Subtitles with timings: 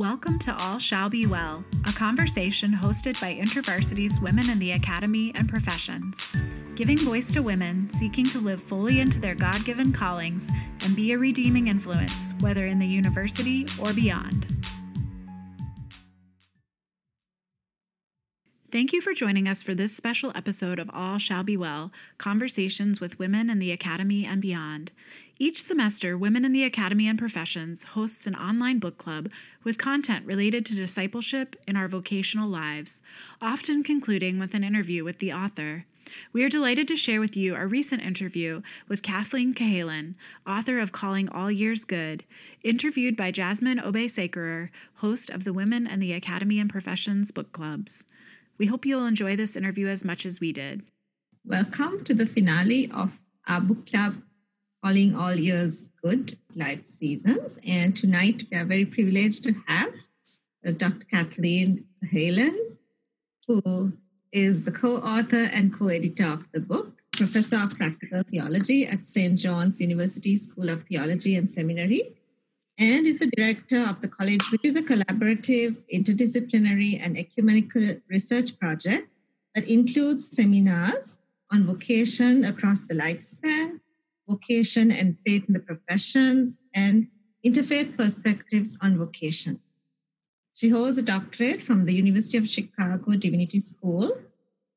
[0.00, 5.30] Welcome to All Shall Be Well, a conversation hosted by InterVarsity's Women in the Academy
[5.34, 6.26] and Professions,
[6.74, 10.50] giving voice to women seeking to live fully into their God given callings
[10.86, 14.46] and be a redeeming influence, whether in the university or beyond.
[18.72, 23.02] Thank you for joining us for this special episode of All Shall Be Well Conversations
[23.02, 24.92] with Women in the Academy and Beyond.
[25.42, 29.30] Each semester, Women in the Academy and Professions hosts an online book club
[29.64, 33.00] with content related to discipleship in our vocational lives,
[33.40, 35.86] often concluding with an interview with the author.
[36.34, 40.14] We are delighted to share with you our recent interview with Kathleen Cahalan,
[40.46, 42.24] author of Calling All Years Good,
[42.62, 48.04] interviewed by Jasmine Obey-Sakerer, host of the Women in the Academy and Professions book clubs.
[48.58, 50.82] We hope you'll enjoy this interview as much as we did.
[51.46, 54.16] Welcome to the finale of our book club,
[54.82, 57.58] Calling All Years Good Life Seasons.
[57.68, 59.92] And tonight we are very privileged to have
[60.66, 61.06] uh, Dr.
[61.06, 62.56] Kathleen Cahalan,
[63.46, 63.92] who
[64.32, 69.06] is the co author and co editor of the book, professor of practical theology at
[69.06, 69.38] St.
[69.38, 72.14] John's University School of Theology and Seminary,
[72.78, 78.58] and is the director of the college, which is a collaborative, interdisciplinary, and ecumenical research
[78.58, 79.08] project
[79.54, 81.18] that includes seminars
[81.52, 83.80] on vocation across the lifespan,
[84.30, 87.08] vocation and faith in the professions, and
[87.44, 89.60] interfaith perspectives on vocation.
[90.54, 94.18] She holds a doctorate from the University of Chicago Divinity School.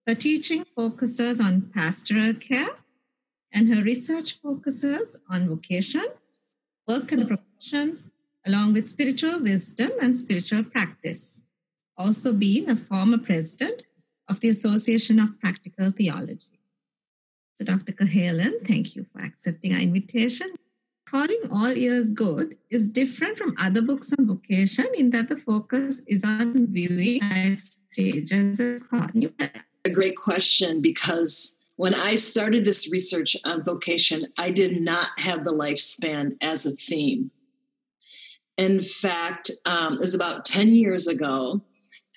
[0.08, 2.76] Her teaching focuses on pastoral care,
[3.52, 6.06] and her research focuses on vocation,
[6.88, 8.12] work and professions,
[8.46, 11.42] along with spiritual wisdom and spiritual practice.
[11.98, 13.84] Also, being a former president
[14.28, 16.53] of the Association of Practical Theology.
[17.56, 17.94] So, Dr.
[17.94, 20.54] Cahalan, thank you for accepting our invitation.
[21.06, 26.02] Calling All Years Good is different from other books on vocation in that the focus
[26.08, 28.90] is on viewing life stages as.
[29.86, 35.44] A great question because when I started this research on vocation, I did not have
[35.44, 37.30] the lifespan as a theme.
[38.58, 41.62] In fact, um, it was about 10 years ago,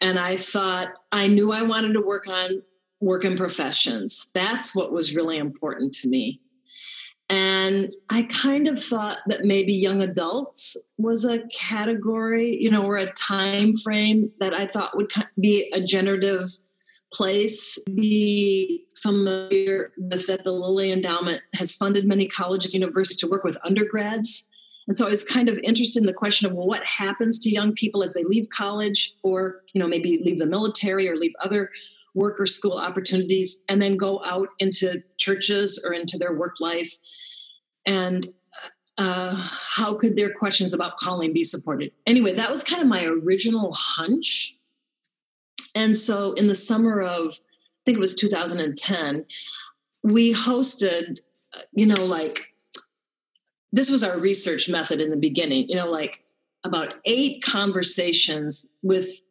[0.00, 2.62] and I thought I knew I wanted to work on
[3.00, 4.30] work in professions.
[4.34, 6.40] That's what was really important to me.
[7.28, 12.96] And I kind of thought that maybe young adults was a category, you know, or
[12.96, 16.46] a time frame that I thought would be a generative
[17.12, 17.78] place.
[17.94, 23.58] Be familiar with that the Lilly Endowment has funded many colleges, universities to work with
[23.64, 24.48] undergrads.
[24.86, 27.50] And so I was kind of interested in the question of well, what happens to
[27.50, 31.34] young people as they leave college or, you know, maybe leave the military or leave
[31.44, 31.68] other
[32.16, 36.90] work or school opportunities and then go out into churches or into their work life.
[37.86, 38.26] And
[38.98, 39.34] uh,
[39.76, 41.92] how could their questions about calling be supported?
[42.06, 44.54] Anyway that was kind of my original hunch.
[45.76, 49.24] And so in the summer of i think it was 2010
[50.02, 51.18] we hosted
[51.72, 52.40] you know like
[53.70, 56.24] this was our research method in the beginning you know like
[56.64, 59.22] about eight conversations with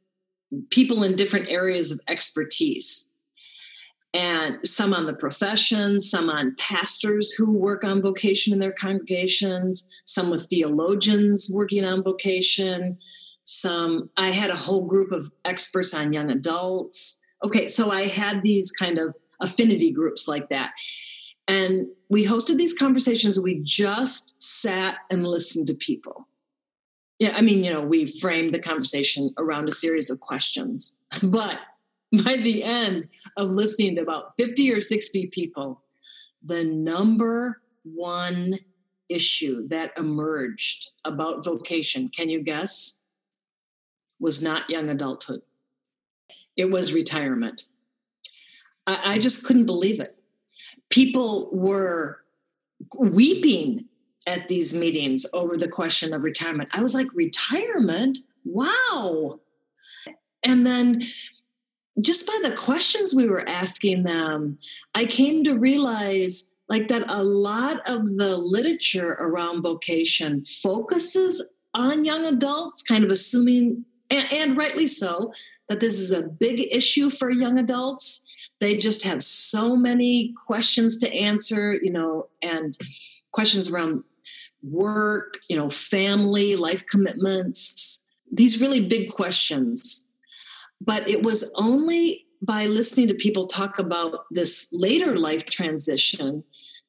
[0.69, 3.15] people in different areas of expertise
[4.15, 10.01] and some on the profession, some on pastors who work on vocation in their congregations,
[10.05, 12.97] some with theologians working on vocation,
[13.43, 17.21] some I had a whole group of experts on young adults.
[17.43, 20.71] Okay, so I had these kind of affinity groups like that.
[21.47, 23.39] And we hosted these conversations.
[23.39, 26.27] We just sat and listened to people
[27.19, 30.97] yeah, I mean, you know, we framed the conversation around a series of questions.
[31.23, 31.59] But
[32.11, 35.81] by the end of listening to about 50 or 60 people,
[36.43, 38.59] the number one
[39.09, 43.05] issue that emerged about vocation, can you guess?
[44.19, 45.41] Was not young adulthood.
[46.55, 47.63] It was retirement.
[48.87, 50.17] I, I just couldn't believe it.
[50.89, 52.21] People were
[52.99, 53.87] weeping
[54.27, 56.69] at these meetings over the question of retirement.
[56.73, 58.19] I was like, retirement?
[58.43, 59.39] Wow.
[60.45, 61.01] And then
[62.01, 64.57] just by the questions we were asking them,
[64.93, 72.05] I came to realize like that a lot of the literature around vocation focuses on
[72.05, 75.31] young adults, kind of assuming, and, and rightly so,
[75.69, 78.31] that this is a big issue for young adults.
[78.59, 82.77] They just have so many questions to answer, you know, and
[83.31, 84.03] questions around
[84.69, 90.11] work, you know, family, life commitments, these really big questions.
[90.81, 96.43] But it was only by listening to people talk about this later life transition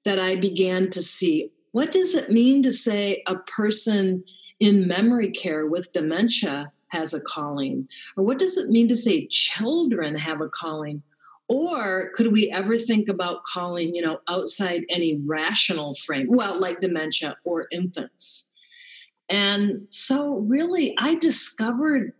[0.05, 4.25] that I began to see what does it mean to say a person
[4.59, 7.87] in memory care with dementia has a calling?
[8.17, 11.03] Or what does it mean to say children have a calling?
[11.49, 16.27] Or could we ever think about calling, you know, outside any rational frame?
[16.29, 18.53] Well, like dementia or infants.
[19.29, 22.13] And so, really, I discovered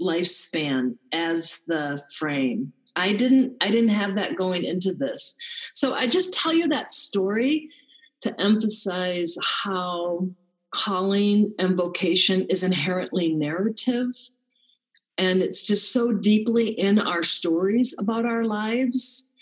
[0.00, 2.72] lifespan as the frame.
[2.96, 5.36] I didn't I didn't have that going into this.
[5.74, 7.68] So I just tell you that story
[8.20, 10.28] to emphasize how
[10.70, 14.08] calling and vocation is inherently narrative
[15.22, 19.32] and it's just so deeply in our stories about our lives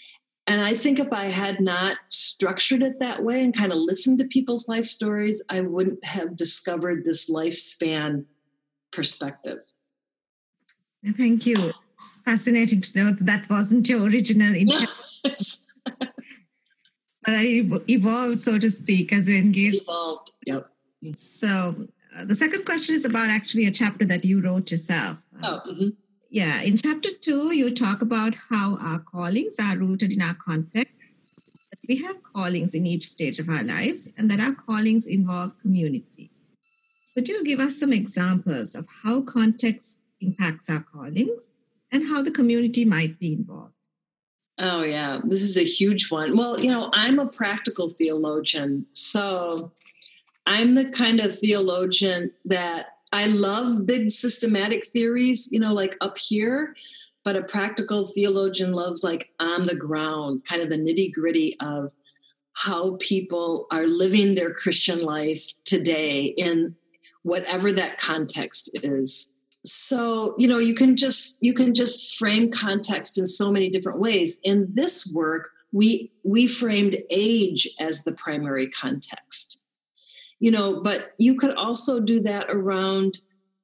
[0.50, 4.18] and I think if I had not structured it that way and kind of listened
[4.18, 8.24] to people's life stories, I wouldn't have discovered this lifespan
[8.90, 9.60] perspective.
[11.06, 11.54] Thank you.
[11.94, 14.90] It's fascinating to know that that wasn't your original intent.
[15.94, 16.10] but
[17.28, 19.82] it evolved, so to speak, as you engaged.
[19.82, 20.68] Evolved, yep.
[21.14, 21.86] So
[22.24, 25.22] the second question is about actually a chapter that you wrote yourself.
[25.42, 25.88] Oh, mm-hmm.
[26.30, 30.94] Yeah, in chapter two, you talk about how our callings are rooted in our context.
[31.88, 36.30] We have callings in each stage of our lives, and that our callings involve community.
[37.14, 41.48] Could you give us some examples of how context impacts our callings
[41.90, 43.74] and how the community might be involved?
[44.58, 46.36] Oh, yeah, this is a huge one.
[46.36, 48.86] Well, you know, I'm a practical theologian.
[48.92, 49.72] So
[50.46, 56.16] I'm the kind of theologian that I love big systematic theories, you know, like up
[56.16, 56.75] here,
[57.25, 61.90] but a practical theologian loves like on the ground, kind of the nitty gritty of
[62.54, 66.75] how people are living their Christian life today in
[67.22, 69.38] whatever that context is.
[69.64, 74.00] So, you know, you can just you can just frame context in so many different
[74.00, 74.40] ways.
[74.42, 79.64] In this work, we we framed age as the primary context
[80.40, 83.19] you know but you could also do that around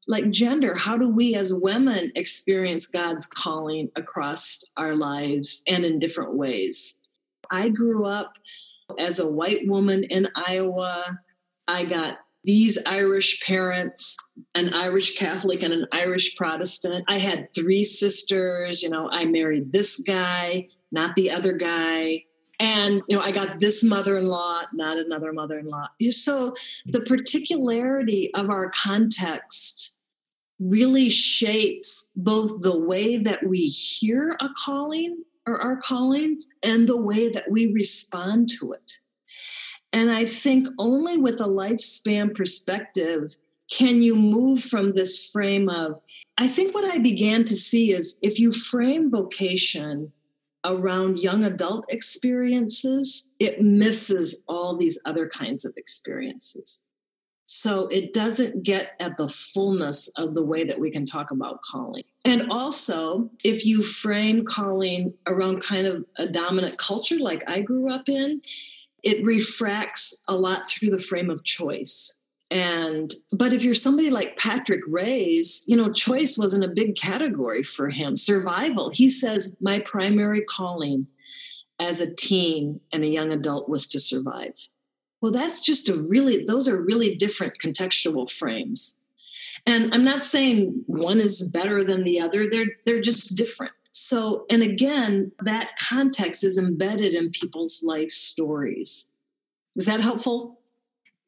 [0.08, 0.74] like gender.
[0.74, 7.02] How do we as women experience god's calling across our lives and in different ways?
[7.50, 8.38] I grew up
[8.98, 11.04] as a white woman in iowa.
[11.68, 14.16] I got these irish parents
[14.54, 17.04] an irish catholic and an irish protestant.
[17.08, 22.22] I had three sisters you know i married this guy not the other guy
[22.60, 25.86] and you know i got this mother-in-law not another mother-in-law.
[26.10, 26.54] So
[26.84, 30.04] the particularity of our context
[30.58, 37.00] really shapes both the way that we hear a calling or our callings and the
[37.00, 38.92] way that we respond to it.
[39.92, 43.36] And i think only with a lifespan perspective
[43.70, 45.98] can you move from this frame of
[46.38, 50.12] i think what i began to see is if you frame vocation
[50.66, 56.84] around young adult experiences, it misses all these other kinds of experiences.
[57.48, 61.62] So it doesn't get at the fullness of the way that we can talk about
[61.62, 62.02] calling.
[62.24, 67.92] And also, if you frame calling around kind of a dominant culture like I grew
[67.92, 68.40] up in,
[69.04, 74.36] it refracts a lot through the frame of choice and but if you're somebody like
[74.36, 78.16] patrick Reyes you know choice wasn't a big category for him.
[78.16, 81.08] Survival he says my primary calling
[81.80, 84.54] as a teen and a young adult was to survive.
[85.20, 89.06] Well that's just a really those are really different contextual frames.
[89.66, 93.72] And i'm not saying one is better than the other they're they're just different.
[93.90, 99.16] So and again that context is embedded in people's life stories.
[99.74, 100.60] Is that helpful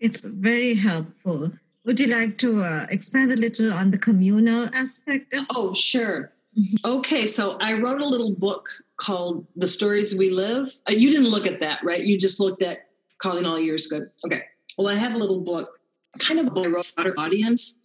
[0.00, 1.52] it's very helpful.
[1.84, 5.34] Would you like to uh, expand a little on the communal aspect?
[5.50, 6.32] oh, sure.
[6.58, 6.90] Mm-hmm.
[6.98, 10.68] Okay, so I wrote a little book called The Stories We Live.
[10.88, 12.02] Uh, you didn't look at that, right?
[12.02, 12.88] You just looked at
[13.18, 14.04] Calling All Years Good.
[14.26, 14.42] Okay.
[14.76, 15.78] Well, I have a little book,
[16.18, 17.80] kind of wrote for audience,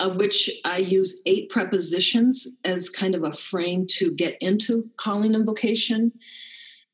[0.00, 5.34] of which I use eight prepositions as kind of a frame to get into calling
[5.34, 6.12] and vocation.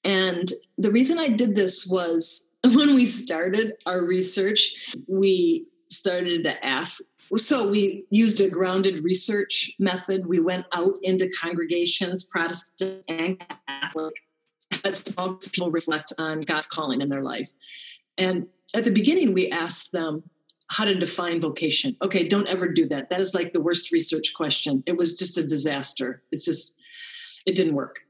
[0.05, 6.65] And the reason I did this was when we started our research, we started to
[6.65, 7.03] ask.
[7.37, 10.27] So we used a grounded research method.
[10.27, 14.15] We went out into congregations, Protestant and Catholic,
[14.93, 17.49] small people reflect on God's calling in their life.
[18.19, 20.25] And at the beginning, we asked them
[20.69, 21.97] how to define vocation.
[22.03, 23.11] Okay, don't ever do that.
[23.11, 24.83] That is like the worst research question.
[24.87, 26.23] It was just a disaster.
[26.31, 26.85] It's just,
[27.47, 28.01] it didn't work.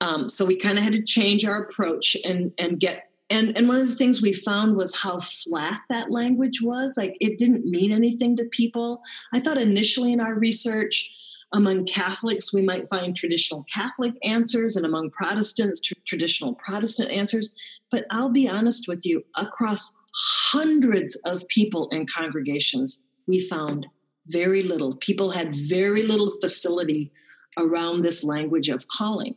[0.00, 3.68] Um, so we kind of had to change our approach and and get and and
[3.68, 6.96] one of the things we found was how flat that language was.
[6.96, 9.02] Like it didn't mean anything to people.
[9.32, 11.10] I thought initially in our research
[11.52, 17.58] among Catholics we might find traditional Catholic answers, and among Protestants tr- traditional Protestant answers.
[17.90, 23.86] But I'll be honest with you, across hundreds of people in congregations, we found
[24.26, 24.96] very little.
[24.96, 27.12] People had very little facility
[27.58, 29.36] around this language of calling.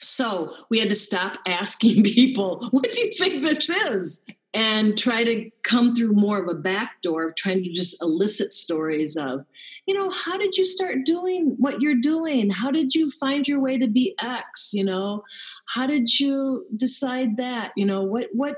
[0.00, 4.20] So we had to stop asking people, what do you think this is?
[4.54, 8.52] And try to come through more of a back door of trying to just elicit
[8.52, 9.46] stories of,
[9.86, 12.50] you know, how did you start doing what you're doing?
[12.50, 14.72] How did you find your way to be X?
[14.74, 15.24] You know,
[15.74, 17.72] how did you decide that?
[17.76, 18.56] You know, what what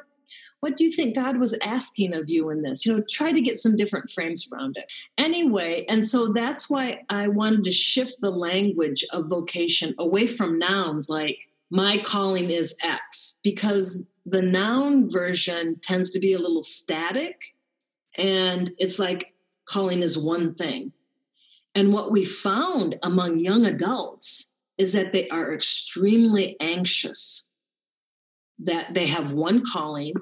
[0.65, 2.87] what do you think God was asking of you in this?
[2.87, 4.91] You know, try to get some different frames around it.
[5.19, 10.59] Anyway, and so that's why I wanted to shift the language of vocation away from
[10.59, 11.37] nouns like
[11.69, 17.55] my calling is X, because the noun version tends to be a little static
[18.17, 19.35] and it's like
[19.69, 20.95] calling is one thing.
[21.75, 27.51] And what we found among young adults is that they are extremely anxious
[28.61, 30.15] that they have one calling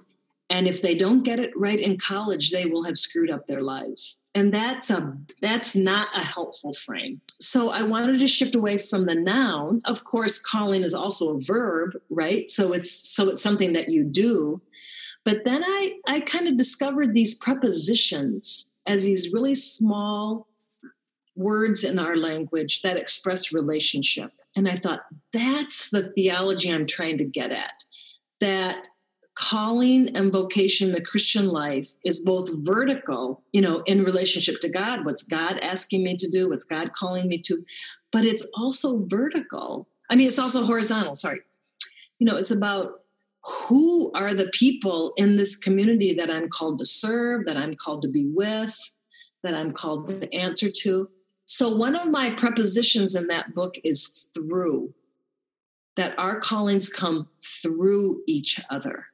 [0.52, 3.62] and if they don't get it right in college they will have screwed up their
[3.62, 4.30] lives.
[4.34, 7.22] And that's a that's not a helpful frame.
[7.40, 9.80] So i wanted to shift away from the noun.
[9.86, 12.48] Of course calling is also a verb right?
[12.50, 14.60] So it's so it's something that you do.
[15.24, 20.48] But then i i kind of discovered these prepositions as these really small
[21.34, 24.30] words in our language that express relationship.
[24.54, 25.00] And i thought
[25.32, 27.84] that's the theology i'm trying to get at
[28.42, 28.84] that
[29.34, 35.06] calling and vocation the christian life is both vertical you know in relationship to god
[35.06, 37.64] what's god asking me to do what's god calling me to
[38.12, 39.88] but it's also vertical.
[40.10, 41.40] I mean it's also horizontal sorry.
[42.18, 43.00] You know it's about
[43.68, 48.02] who are the people in this community that i'm called to serve that i'm called
[48.02, 49.00] to be with
[49.42, 51.08] that i'm called to answer to.
[51.46, 54.94] So one of my prepositions in that book is through
[55.96, 59.06] that our callings come through each other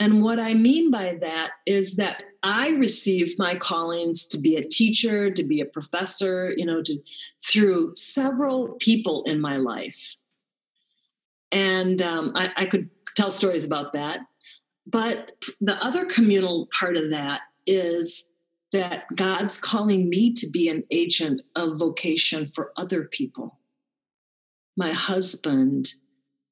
[0.00, 4.66] and what I mean by that is that I received my callings to be a
[4.66, 6.98] teacher, to be a professor, you know, to,
[7.44, 10.16] through several people in my life.
[11.52, 14.20] And um, I, I could tell stories about that.
[14.86, 18.32] But the other communal part of that is
[18.72, 23.58] that God's calling me to be an agent of vocation for other people.
[24.78, 25.88] My husband,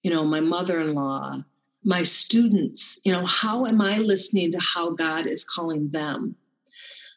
[0.02, 1.45] you know, my mother in law,
[1.85, 6.37] my students you know how am i listening to how god is calling them?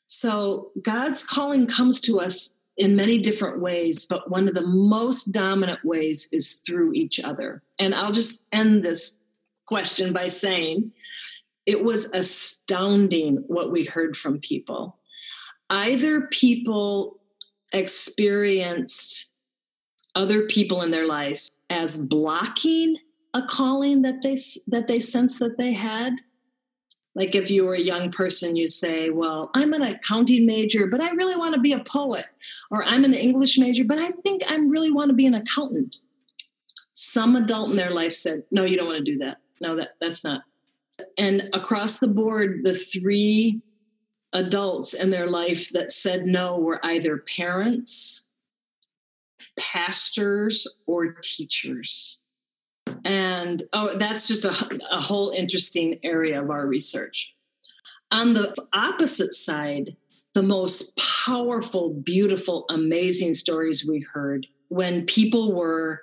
[0.08, 5.26] So god's calling comes to us in many different ways but one of the most
[5.34, 7.64] dominant ways is through each other.
[7.80, 9.24] And i'll just end this
[9.66, 10.92] question by saying
[11.66, 14.98] it was astounding what we heard from people.
[15.70, 17.20] Either people
[17.74, 19.38] experienced
[20.16, 22.98] other people in their life as blocking
[23.34, 26.16] a calling that they that they sense that they had?
[27.16, 31.02] Like if you were a young person you say well i'm an accounting major but
[31.02, 32.26] i really want to be a poet
[32.72, 35.98] or i'm an english major but i think i really want to be an accountant.
[36.94, 39.38] Some adult in their life said no you don't want to do that.
[39.60, 40.44] No that that's not.
[41.18, 43.62] And across the board the three
[44.34, 48.32] adults in their life that said no were either parents
[49.58, 52.21] pastors or teachers
[53.06, 57.34] and oh, that's just a, a whole interesting area of our research.
[58.12, 59.96] On the opposite side,
[60.34, 66.02] the most powerful, beautiful, amazing stories we heard when people were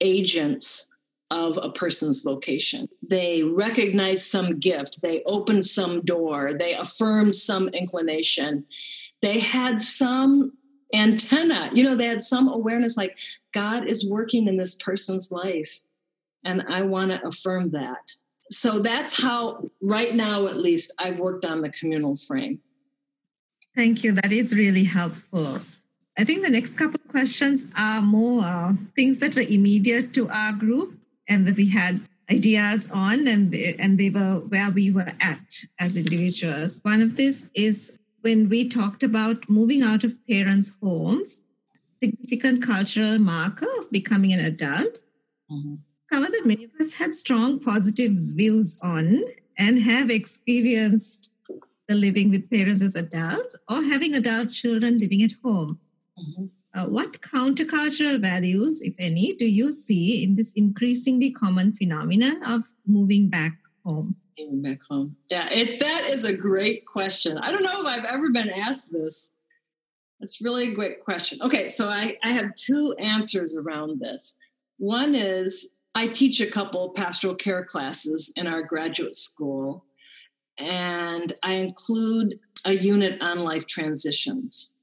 [0.00, 0.88] agents
[1.30, 2.88] of a person's vocation.
[3.08, 8.66] They recognized some gift, they opened some door, they affirmed some inclination,
[9.22, 10.52] they had some
[10.94, 13.18] antenna, you know, they had some awareness like
[13.52, 15.82] God is working in this person's life.
[16.44, 18.12] And I want to affirm that.
[18.50, 22.60] So that's how, right now at least, I've worked on the communal frame.
[23.74, 24.12] Thank you.
[24.12, 25.58] That is really helpful.
[26.18, 30.28] I think the next couple of questions are more uh, things that were immediate to
[30.28, 34.90] our group and that we had ideas on and they, and they were where we
[34.90, 36.80] were at as individuals.
[36.82, 41.40] One of this is when we talked about moving out of parents' homes,
[42.02, 44.98] significant cultural marker of becoming an adult.
[45.50, 45.76] Mm-hmm
[46.12, 49.24] cover that many of us had strong positive views on
[49.58, 51.30] and have experienced
[51.88, 55.78] the living with parents as adults or having adult children living at home.
[56.18, 56.46] Mm-hmm.
[56.74, 62.62] Uh, what countercultural values, if any, do you see in this increasingly common phenomenon of
[62.86, 63.52] moving back
[63.84, 64.16] home?
[64.38, 65.16] Moving back home.
[65.30, 67.38] Yeah, it, that is a great question.
[67.38, 69.34] I don't know if I've ever been asked this.
[70.20, 71.38] That's really a great question.
[71.42, 74.38] Okay, so I, I have two answers around this.
[74.78, 79.84] One is I teach a couple pastoral care classes in our graduate school,
[80.58, 84.80] and I include a unit on life transitions.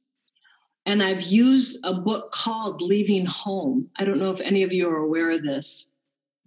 [0.85, 3.89] And I've used a book called Leaving Home.
[3.99, 5.97] I don't know if any of you are aware of this,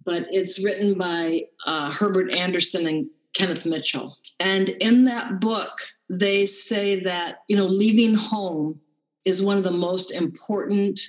[0.05, 4.17] but it's written by uh, Herbert Anderson and Kenneth Mitchell.
[4.39, 5.79] And in that book,
[6.09, 8.79] they say that, you know, leaving home
[9.25, 10.99] is one of the most important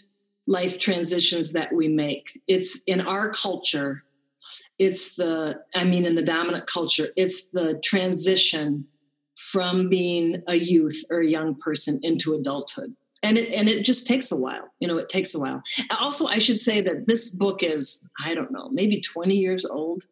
[0.46, 2.40] life transitions that we make.
[2.46, 4.04] It's in our culture,
[4.78, 8.86] it's the, I mean, in the dominant culture, it's the transition
[9.36, 12.94] from being a youth or a young person into adulthood.
[13.22, 14.68] And it, and it just takes a while.
[14.80, 15.62] You know, it takes a while.
[15.98, 20.04] Also, I should say that this book is, I don't know, maybe 20 years old.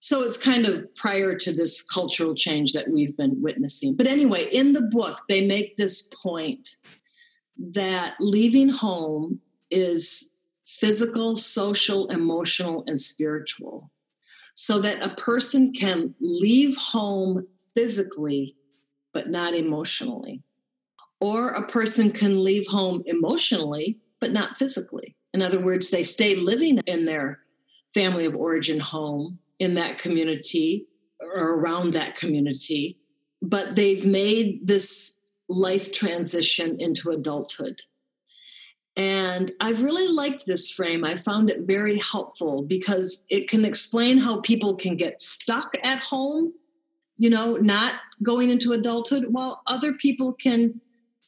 [0.00, 3.96] So it's kind of prior to this cultural change that we've been witnessing.
[3.96, 6.68] But anyway, in the book, they make this point
[7.58, 13.90] that leaving home is physical, social, emotional, and spiritual.
[14.54, 18.56] So that a person can leave home physically,
[19.12, 20.42] but not emotionally.
[21.20, 25.16] Or a person can leave home emotionally, but not physically.
[25.32, 27.40] In other words, they stay living in their
[27.92, 30.86] family of origin home in that community
[31.20, 32.98] or around that community,
[33.42, 35.17] but they've made this
[35.48, 37.80] life transition into adulthood.
[38.96, 41.04] And I've really liked this frame.
[41.04, 46.02] I found it very helpful because it can explain how people can get stuck at
[46.02, 46.52] home,
[47.16, 50.80] you know, not going into adulthood, while other people can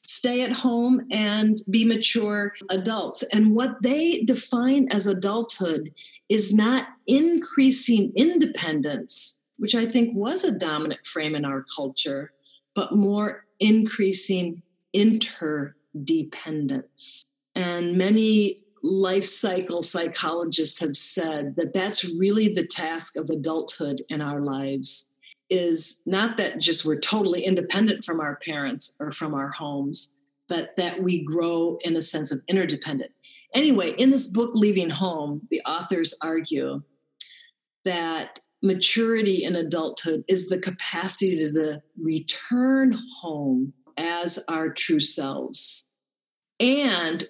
[0.02, 3.22] stay at home and be mature adults.
[3.32, 5.92] And what they define as adulthood
[6.28, 12.32] is not increasing independence, which I think was a dominant frame in our culture,
[12.74, 14.56] but more increasing
[14.92, 17.24] interdependence.
[17.54, 24.22] And many life cycle psychologists have said that that's really the task of adulthood in
[24.22, 25.18] our lives
[25.50, 30.70] is not that just we're totally independent from our parents or from our homes, but
[30.76, 33.10] that we grow in a sense of interdependent.
[33.54, 36.82] Anyway, in this book, Leaving Home, the authors argue
[37.84, 45.94] that maturity in adulthood is the capacity to return home as our true selves.
[46.58, 47.24] And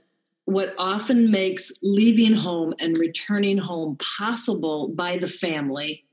[0.44, 6.04] what often makes leaving home and returning home possible by the family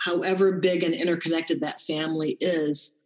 [0.00, 3.00] however big and interconnected that family is,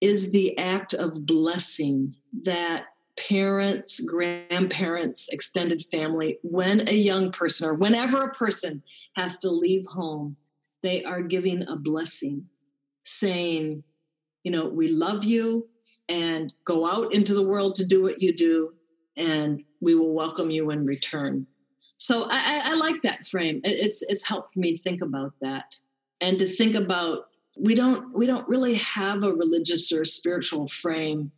[0.00, 2.14] is the act of blessing
[2.44, 2.86] that
[3.28, 8.82] parents, grandparents, extended family, when a young person or whenever a person
[9.16, 10.36] has to leave home,
[10.82, 12.46] they are giving a blessing,
[13.02, 13.82] saying,
[14.44, 15.68] you know, we love you
[16.08, 18.72] and go out into the world to do what you do,
[19.16, 21.46] and we will welcome you in return.
[21.96, 23.60] So I, I, like that frame.
[23.64, 25.74] It's it's helped me think about that
[26.20, 27.26] and to think about
[27.58, 31.30] we don't we don't really have a religious or spiritual frame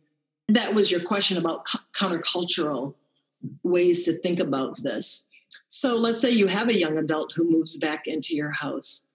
[0.47, 2.95] that was your question about countercultural
[3.63, 5.29] ways to think about this
[5.67, 9.10] so let's say you have a young adult who moves back into your house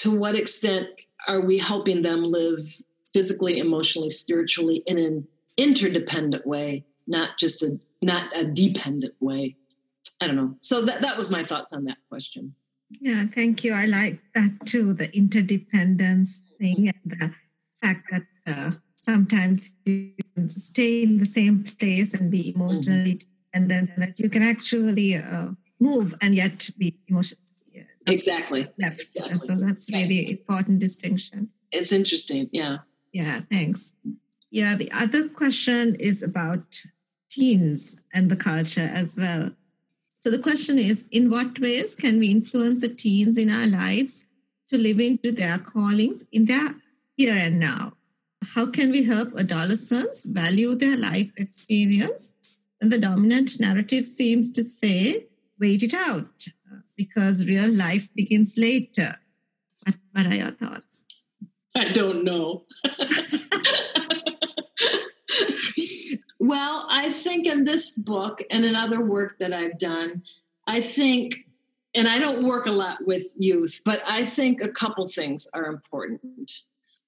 [0.00, 0.88] to what extent
[1.28, 2.58] are we helping them live
[3.12, 9.56] physically emotionally spiritually in an interdependent way not just a not a dependent way
[10.20, 12.54] i don't know so that, that was my thoughts on that question
[13.00, 13.72] yeah, thank you.
[13.72, 17.32] I like that too the interdependence thing and the
[17.80, 23.28] fact that uh, sometimes you can stay in the same place and be emotionally mm-hmm.
[23.52, 27.44] dependent, and that you can actually uh, move and yet be emotionally
[28.10, 29.00] exactly left.
[29.00, 29.34] Exactly.
[29.34, 31.50] So that's really important distinction.
[31.72, 32.48] It's interesting.
[32.52, 32.78] Yeah.
[33.12, 33.40] Yeah.
[33.50, 33.92] Thanks.
[34.50, 34.76] Yeah.
[34.76, 36.82] The other question is about
[37.30, 39.50] teens and the culture as well.
[40.18, 44.26] So the question is in what ways can we influence the teens in our lives
[44.68, 46.74] to live into their callings in their
[47.16, 47.94] here and now?
[48.54, 52.32] How can we help adolescents value their life experience?
[52.80, 55.26] And the dominant narrative seems to say,
[55.58, 56.48] wait it out
[57.00, 59.14] because real life begins later.
[60.12, 61.04] What are your thoughts?
[61.74, 62.62] I don't know.
[66.38, 70.22] Well, I think in this book and in other work that I've done,
[70.66, 71.46] I think,
[71.94, 75.66] and I don't work a lot with youth, but I think a couple things are
[75.66, 76.52] important.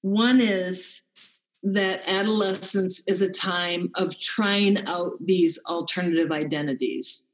[0.00, 1.10] One is
[1.62, 7.31] that adolescence is a time of trying out these alternative identities.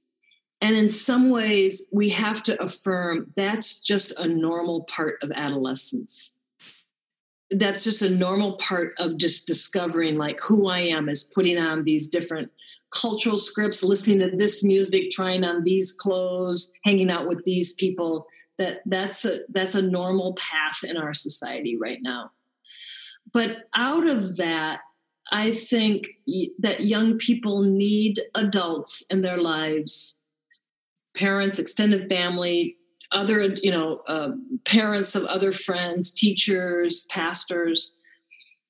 [0.61, 6.39] And in some ways, we have to affirm that's just a normal part of adolescence
[7.51, 11.85] that's just a normal part of just discovering like who I am is putting on
[11.85, 12.51] these different
[12.91, 18.27] cultural scripts, listening to this music, trying on these clothes, hanging out with these people.
[18.59, 22.33] That that's a that's a normal path in our society right now.
[23.33, 24.81] But out of that,
[25.31, 26.09] I think
[26.59, 30.18] that young people need adults in their lives,
[31.19, 32.77] parents, extended family,
[33.13, 34.31] other, you know, uh,
[34.65, 38.03] parents of other friends, teachers, pastors,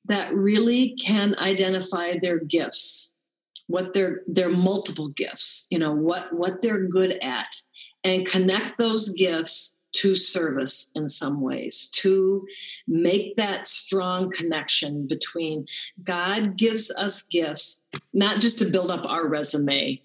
[0.04, 3.20] that really can identify their gifts,
[3.66, 7.56] what their their multiple gifts, you know, what what they're good at,
[8.04, 12.46] and connect those gifts to service in some ways, to
[12.86, 15.66] make that strong connection between
[16.02, 20.00] God gives us gifts, not just to build up our resume.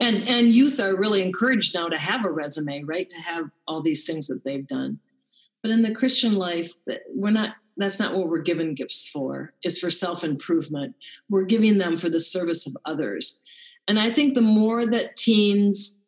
[0.00, 3.08] And, and youth are really encouraged now to have a resume, right?
[3.08, 5.00] To have all these things that they've done.
[5.62, 6.72] But in the Christian life,
[7.14, 10.94] we're not that's not what we're given gifts for is for self-improvement
[11.30, 13.46] we're giving them for the service of others
[13.86, 16.00] and i think the more that teens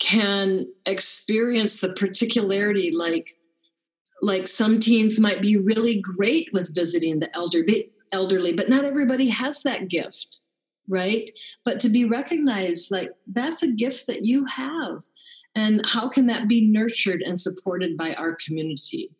[0.00, 3.36] can experience the particularity like
[4.22, 9.28] like some teens might be really great with visiting the elderly elderly but not everybody
[9.28, 10.43] has that gift
[10.88, 11.28] right?
[11.64, 15.02] But to be recognized like that's a gift that you have.
[15.54, 19.10] And how can that be nurtured and supported by our community?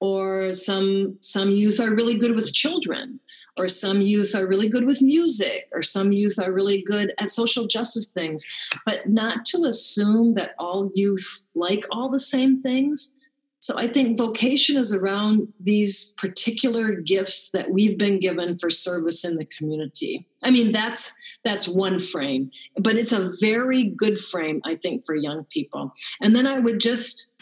[0.00, 3.20] Or some some youth are really good with children
[3.58, 7.28] or some youth are really good with music or some youth are really good at
[7.28, 8.46] social justice things.
[8.86, 13.19] But not to assume that all youth like all the same things
[13.60, 19.24] so i think vocation is around these particular gifts that we've been given for service
[19.24, 22.50] in the community i mean that's that's one frame
[22.82, 26.80] but it's a very good frame i think for young people and then i would
[26.80, 27.32] just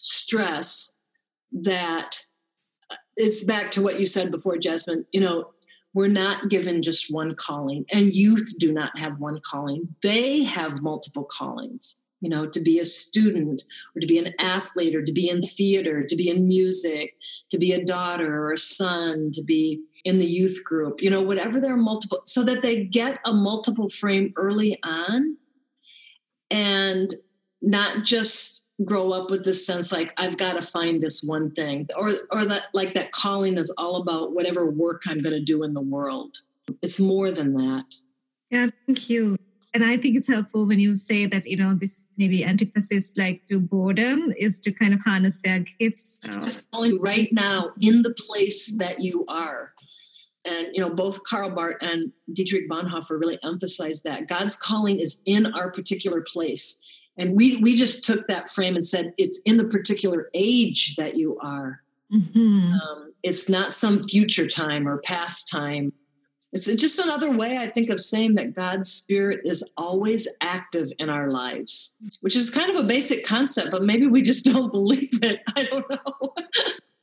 [0.00, 0.98] stress
[1.52, 2.16] that
[2.90, 5.04] uh, it's back to what you said before, Jasmine.
[5.12, 5.50] You know,
[5.94, 9.94] we're not given just one calling, and youth do not have one calling.
[10.02, 13.62] They have multiple callings, you know, to be a student
[13.94, 17.14] or to be an athlete or to be in theater, to be in music,
[17.50, 21.22] to be a daughter or a son, to be in the youth group, you know,
[21.22, 25.36] whatever their multiple, so that they get a multiple frame early on
[26.50, 27.14] and
[27.62, 31.88] not just grow up with this sense like I've got to find this one thing
[31.98, 35.64] or or that like that calling is all about whatever work I'm going to do
[35.64, 36.36] in the world.
[36.80, 37.94] It's more than that.
[38.50, 39.36] Yeah, thank you.
[39.78, 43.46] And I think it's helpful when you say that, you know, this maybe antithesis like
[43.48, 46.18] to boredom is to kind of harness their gifts.
[46.72, 49.72] calling right now in the place that you are.
[50.44, 54.26] And, you know, both Karl Barth and Dietrich Bonhoeffer really emphasized that.
[54.26, 56.84] God's calling is in our particular place
[57.18, 61.16] and we we just took that frame and said it's in the particular age that
[61.16, 62.72] you are mm-hmm.
[62.72, 65.92] um, it's not some future time or past time
[66.52, 71.10] it's just another way i think of saying that god's spirit is always active in
[71.10, 75.22] our lives which is kind of a basic concept but maybe we just don't believe
[75.22, 76.34] it i don't know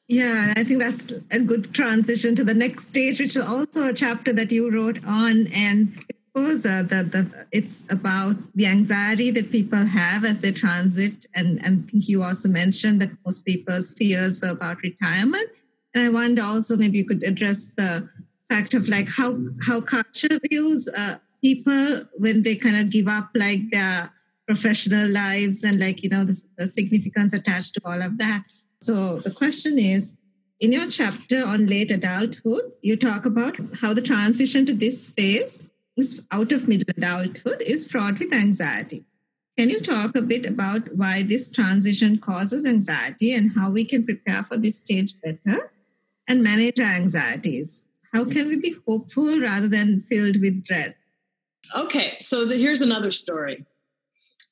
[0.08, 3.94] yeah i think that's a good transition to the next stage which is also a
[3.94, 6.06] chapter that you wrote on and
[6.36, 11.26] suppose uh, the, the, it's about the anxiety that people have as they transit.
[11.34, 15.48] And, and I think you also mentioned that most people's fears were about retirement.
[15.94, 18.10] And I wonder also maybe you could address the
[18.50, 23.30] fact of like how, how culture views uh, people when they kind of give up
[23.36, 24.12] like their
[24.48, 28.44] professional lives and like, you know, the, the significance attached to all of that.
[28.80, 30.18] So the question is,
[30.60, 35.70] in your chapter on late adulthood, you talk about how the transition to this phase
[36.32, 39.06] out of middle adulthood is fraught with anxiety.
[39.58, 44.06] Can you talk a bit about why this transition causes anxiety and how we can
[44.06, 45.72] prepare for this stage better
[46.28, 47.88] and manage our anxieties?
[48.15, 50.95] How can we be hopeful rather than filled with dread?
[51.75, 53.65] Okay, so the, here's another story.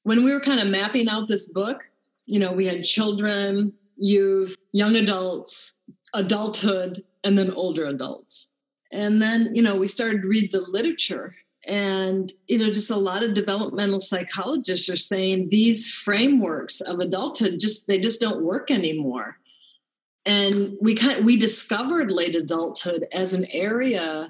[0.03, 1.89] When we were kind of mapping out this book,
[2.25, 5.81] you know, we had children, youth, young adults,
[6.13, 8.53] adulthood, and then older adults
[8.93, 11.33] and then you know we started to read the literature
[11.67, 17.59] and you know just a lot of developmental psychologists are saying these frameworks of adulthood
[17.59, 19.37] just they just don't work anymore
[20.25, 24.29] and we kind of, we discovered late adulthood as an area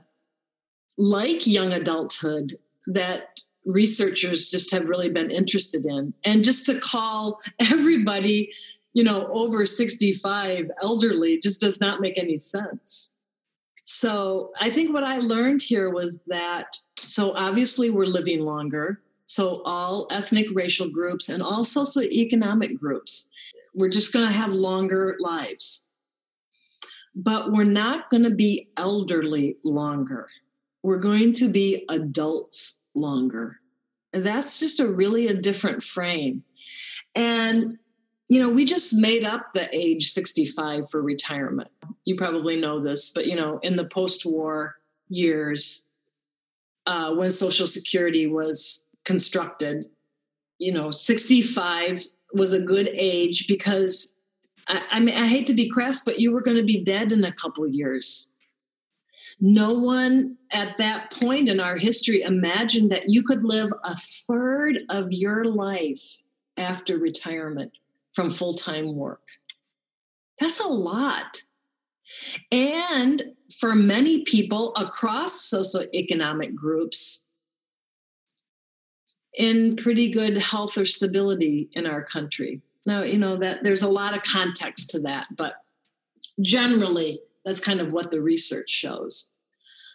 [0.97, 2.53] like young adulthood
[2.88, 7.39] that researchers just have really been interested in and just to call
[7.71, 8.51] everybody
[8.93, 13.13] you know over 65 elderly just does not make any sense
[13.84, 19.01] so I think what I learned here was that so obviously we're living longer.
[19.25, 23.32] So all ethnic racial groups and all socioeconomic groups,
[23.73, 25.91] we're just going to have longer lives.
[27.15, 30.27] But we're not going to be elderly longer.
[30.81, 33.59] We're going to be adults longer.
[34.13, 36.43] And that's just a really a different frame.
[37.15, 37.77] And
[38.29, 41.69] you know, we just made up the age 65 for retirement.
[42.05, 45.93] You probably know this, but you know, in the post-war years
[46.86, 49.86] uh, when Social Security was constructed.
[50.59, 51.97] You know, 65
[52.33, 54.21] was a good age because
[54.67, 57.11] I, I mean, I hate to be crass, but you were going to be dead
[57.11, 58.35] in a couple years.
[59.39, 64.79] No one at that point in our history imagined that you could live a third
[64.89, 66.21] of your life
[66.57, 67.73] after retirement
[68.13, 69.23] from full time work.
[70.39, 71.41] That's a lot.
[72.51, 73.21] And
[73.59, 77.31] for many people across socioeconomic groups,
[79.37, 82.61] in pretty good health or stability in our country.
[82.85, 85.55] Now, you know that there's a lot of context to that, but
[86.41, 89.37] generally, that's kind of what the research shows.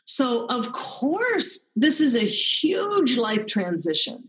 [0.05, 4.29] So, of course, this is a huge life transition.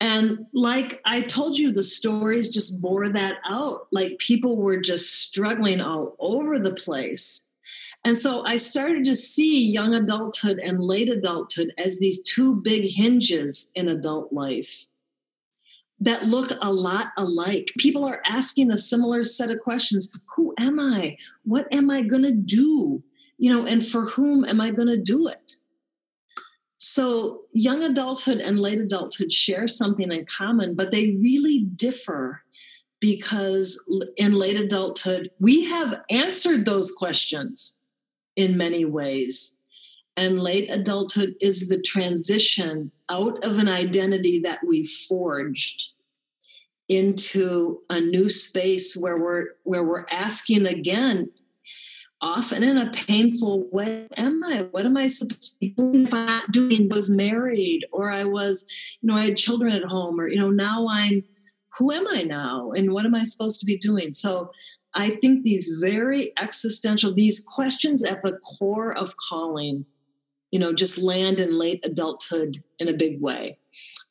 [0.00, 3.88] And like I told you, the stories just bore that out.
[3.92, 7.45] Like people were just struggling all over the place.
[8.06, 12.88] And so I started to see young adulthood and late adulthood as these two big
[12.88, 14.86] hinges in adult life
[15.98, 17.72] that look a lot alike.
[17.80, 21.16] People are asking a similar set of questions Who am I?
[21.42, 23.02] What am I going to do?
[23.38, 25.54] You know, and for whom am I going to do it?
[26.76, 32.42] So, young adulthood and late adulthood share something in common, but they really differ
[33.00, 33.82] because
[34.16, 37.80] in late adulthood, we have answered those questions
[38.36, 39.62] in many ways.
[40.16, 45.94] And late adulthood is the transition out of an identity that we forged
[46.88, 51.28] into a new space where we're where we're asking again
[52.22, 54.68] often in a painful way am i?
[54.70, 58.70] What am i supposed to be doing if not doing was married or i was
[59.02, 61.24] you know i had children at home or you know now i'm
[61.78, 62.70] who am i now?
[62.72, 64.12] And what am i supposed to be doing?
[64.12, 64.50] So
[64.96, 69.86] i think these very existential these questions at the core of calling
[70.50, 73.58] you know just land in late adulthood in a big way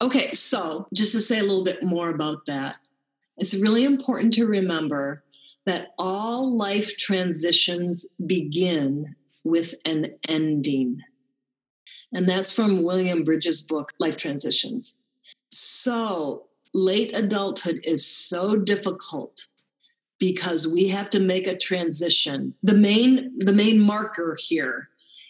[0.02, 2.78] okay so just to say a little bit more about that
[3.38, 5.24] it's really important to remember
[5.66, 11.02] that all life transitions begin with an ending.
[12.14, 15.00] And that's from William Bridges' book, Life Transitions.
[15.50, 19.46] So, late adulthood is so difficult
[20.20, 22.54] because we have to make a transition.
[22.64, 24.90] The main, the main marker here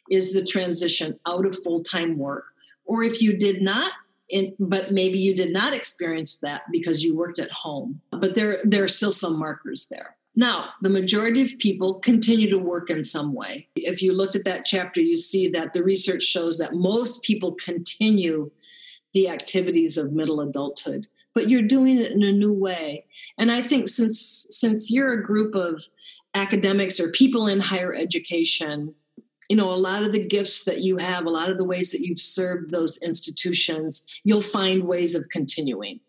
[0.09, 2.51] is the transition out of full time work.
[2.85, 3.91] Or if you did not
[4.29, 8.01] in, but maybe you did not experience that because you worked at home.
[8.11, 10.15] But there, there are still some markers there.
[10.35, 13.69] Now, the majority of people continue to work in some way.
[13.75, 17.53] If you looked at that chapter, you see that the research shows that most people
[17.53, 18.51] continue
[19.13, 23.05] the activities of middle adulthood, but you're doing it in a new way.
[23.37, 25.83] And I think since since you're a group of
[26.33, 28.95] academics or people in higher education,
[29.49, 31.91] you know, a lot of the gifts that you have, a lot of the ways
[31.91, 35.99] that you've served those institutions, you'll find ways of continuing.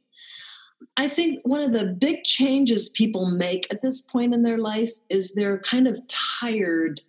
[0.96, 4.90] I think one of the big changes people make at this point in their life
[5.10, 6.00] is they're kind of
[6.40, 7.02] tired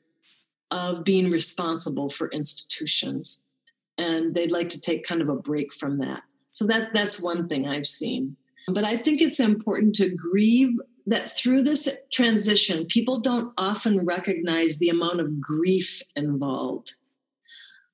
[0.72, 3.54] of being responsible for institutions
[3.98, 6.24] and they'd like to take kind of a break from that.
[6.58, 8.36] So that that's one thing I've seen.
[8.68, 14.80] But I think it's important to grieve that through this transition, people don't often recognize
[14.80, 16.94] the amount of grief involved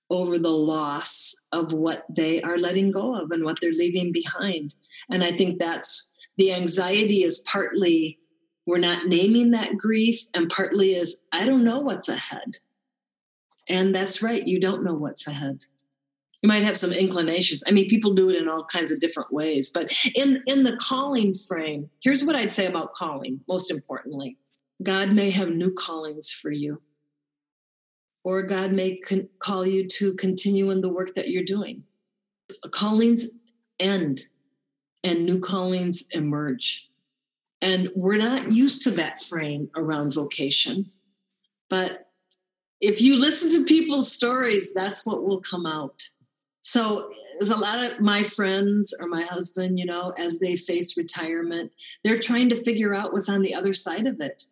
[0.10, 4.76] over the loss of what they are letting go of and what they're leaving behind.
[5.12, 8.18] And I think that's the anxiety is partly
[8.66, 12.60] we're not naming that grief, and partly is I don't know what's ahead.
[13.68, 15.66] And that's right, you don't know what's ahead.
[16.44, 17.64] You might have some inclinations.
[17.66, 19.72] I mean, people do it in all kinds of different ways.
[19.74, 24.38] But in, in the calling frame, here's what I'd say about calling, most importantly
[24.84, 26.82] God may have new callings for you
[28.24, 31.84] or God may con- call you to continue in the work that you're doing.
[32.72, 33.32] Callings
[33.80, 34.24] end
[35.04, 36.90] and new callings emerge.
[37.62, 40.86] And we're not used to that frame around vocation.
[41.70, 42.10] But
[42.82, 46.04] if you listen to people's stories, that's what will come out.
[46.66, 50.98] So, there's a lot of my friends or my husband, you know, as they face
[50.98, 54.44] retirement, they're trying to figure out what's on the other side of it.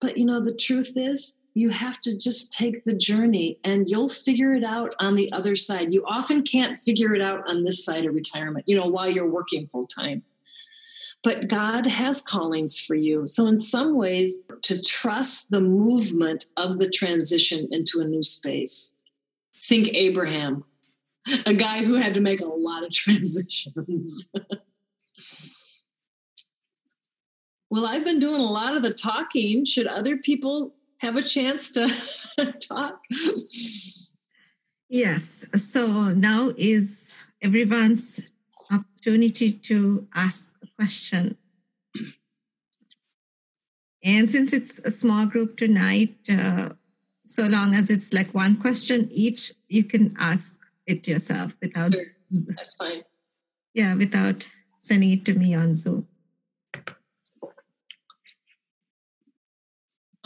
[0.00, 4.08] But, you know, the truth is, you have to just take the journey and you'll
[4.08, 5.94] figure it out on the other side.
[5.94, 9.30] You often can't figure it out on this side of retirement, you know, while you're
[9.30, 10.24] working full time.
[11.22, 13.26] But God has callings for you.
[13.26, 19.00] So, in some ways, to trust the movement of the transition into a new space.
[19.56, 20.64] Think Abraham,
[21.46, 24.32] a guy who had to make a lot of transitions.
[27.70, 29.64] well, I've been doing a lot of the talking.
[29.64, 33.02] Should other people have a chance to talk.
[34.88, 35.48] Yes.
[35.62, 38.30] So now is everyone's
[38.70, 41.36] opportunity to ask a question.
[44.02, 46.70] And since it's a small group tonight, uh,
[47.24, 51.94] so long as it's like one question each, you can ask it yourself without.
[51.94, 52.02] Sure.
[52.30, 53.02] That's fine.
[53.74, 56.06] Yeah, without sending it to me on Zoom.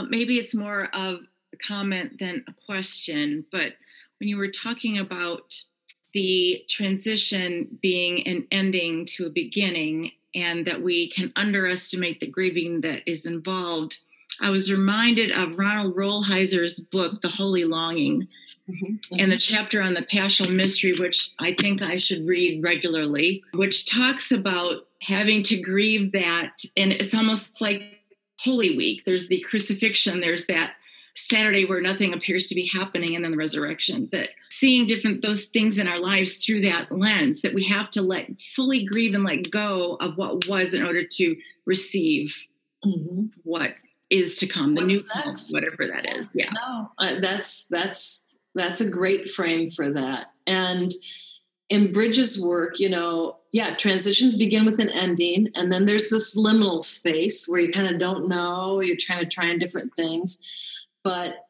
[0.09, 1.21] Maybe it's more of
[1.53, 3.75] a comment than a question, but
[4.19, 5.55] when you were talking about
[6.15, 12.81] the transition being an ending to a beginning and that we can underestimate the grieving
[12.83, 13.99] that is involved,
[14.41, 18.29] I was reminded of Ronald Rolheiser's book, The Holy Longing,
[18.69, 19.17] mm-hmm.
[19.19, 23.91] and the chapter on the Paschal Mystery, which I think I should read regularly, which
[23.91, 26.63] talks about having to grieve that.
[26.77, 27.83] And it's almost like
[28.41, 29.05] Holy Week.
[29.05, 30.75] There's the crucifixion, there's that
[31.15, 34.09] Saturday where nothing appears to be happening, and then the resurrection.
[34.13, 38.03] That seeing different those things in our lives through that lens, that we have to
[38.03, 42.47] let fully grieve and let go of what was in order to receive
[42.85, 43.27] mm-hmm.
[43.43, 43.75] what
[44.11, 45.53] is to come, the What's new next?
[45.53, 46.51] whatever that is yeah.
[46.55, 50.33] No, uh, that's that's that's a great frame for that.
[50.47, 50.91] And
[51.69, 56.37] in Bridges' work, you know, yeah, transitions begin with an ending, and then there's this
[56.39, 61.45] liminal space where you kind of don't know, you're trying to try different things, but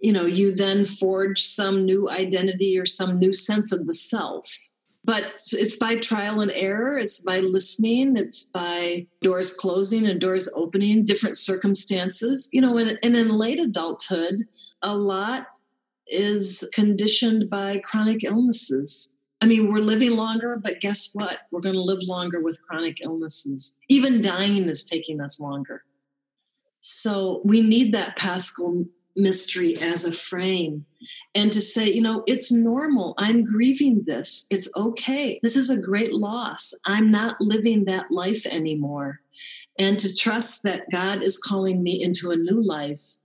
[0.00, 4.70] you know, you then forge some new identity or some new sense of the self
[5.04, 10.52] but it's by trial and error it's by listening it's by doors closing and doors
[10.56, 14.36] opening different circumstances you know and, and in late adulthood
[14.84, 15.46] a lot
[16.06, 19.16] is conditioned by chronic illnesses.
[19.40, 21.38] I mean we're living longer but guess what?
[21.50, 23.78] We're going to live longer with chronic illnesses.
[23.88, 25.82] Even dying is taking us longer.
[26.80, 28.84] So we need that paschal
[29.16, 30.86] mystery as a frame
[31.34, 33.14] and to say, you know, it's normal.
[33.18, 34.46] I'm grieving this.
[34.50, 35.38] It's okay.
[35.42, 36.74] This is a great loss.
[36.86, 39.20] I'm not living that life anymore.
[39.78, 43.18] And to trust that God is calling me into a new life.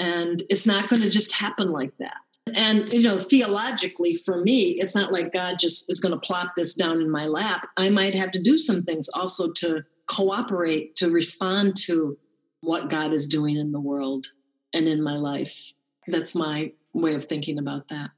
[0.00, 2.16] And it's not going to just happen like that.
[2.54, 6.52] And, you know, theologically, for me, it's not like God just is going to plop
[6.54, 7.68] this down in my lap.
[7.76, 12.16] I might have to do some things also to cooperate, to respond to
[12.60, 14.28] what God is doing in the world
[14.74, 15.72] and in my life.
[16.08, 18.10] That's my way of thinking about that.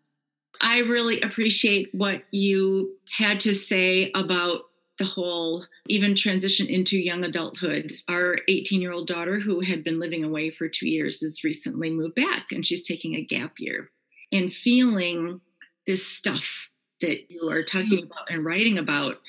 [0.61, 4.63] I really appreciate what you had to say about
[4.99, 7.93] the whole even transition into young adulthood.
[8.09, 11.91] Our 18 year old daughter, who had been living away for two years, has recently
[11.91, 13.91] moved back and she's taking a gap year
[14.33, 15.41] and feeling
[15.87, 16.69] this stuff
[17.01, 19.21] that you are talking about and writing about.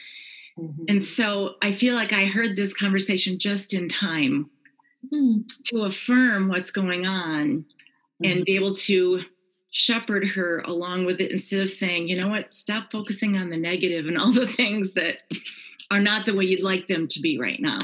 [0.57, 0.85] Mm-hmm.
[0.87, 4.49] And so I feel like I heard this conversation just in time.
[5.11, 8.25] To affirm what's going on mm-hmm.
[8.25, 9.21] and be able to
[9.71, 13.57] shepherd her along with it instead of saying, you know what, stop focusing on the
[13.57, 15.21] negative and all the things that
[15.91, 17.77] are not the way you'd like them to be right now,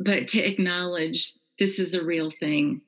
[0.00, 2.80] but to acknowledge this is a real thing.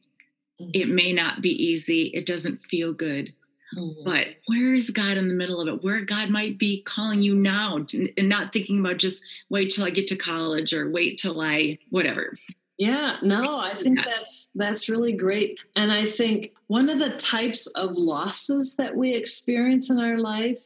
[0.60, 0.70] Mm-hmm.
[0.74, 3.32] It may not be easy, it doesn't feel good.
[3.76, 4.04] Mm-hmm.
[4.04, 5.82] But where is God in the middle of it?
[5.82, 9.90] Where God might be calling you now and not thinking about just wait till I
[9.90, 12.32] get to college or wait till I whatever.
[12.78, 15.58] Yeah, no, I think that's that's really great.
[15.76, 20.60] And I think one of the types of losses that we experience in our life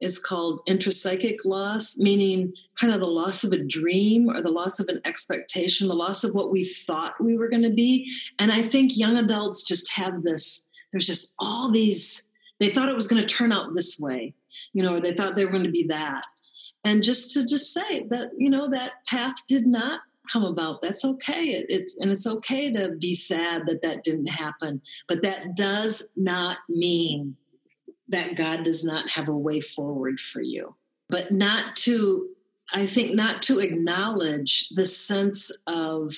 [0.00, 4.80] is called intrapsychic loss, meaning kind of the loss of a dream or the loss
[4.80, 8.10] of an expectation, the loss of what we thought we were going to be.
[8.38, 12.94] And I think young adults just have this, there's just all these, they thought it
[12.94, 14.34] was going to turn out this way,
[14.72, 16.24] you know, or they thought they were going to be that.
[16.82, 21.04] And just to just say that, you know, that path did not come about that's
[21.04, 21.42] okay.
[21.42, 26.12] It, it's and it's okay to be sad that that didn't happen but that does
[26.16, 27.36] not mean
[28.08, 30.76] that god does not have a way forward for you.
[31.08, 32.28] But not to
[32.72, 36.12] i think not to acknowledge the sense of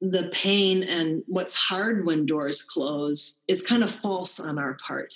[0.00, 5.12] the pain and what's hard when doors close is kind of false on our part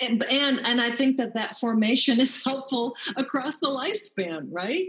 [0.00, 4.86] and, and and I think that that formation is helpful across the lifespan, right?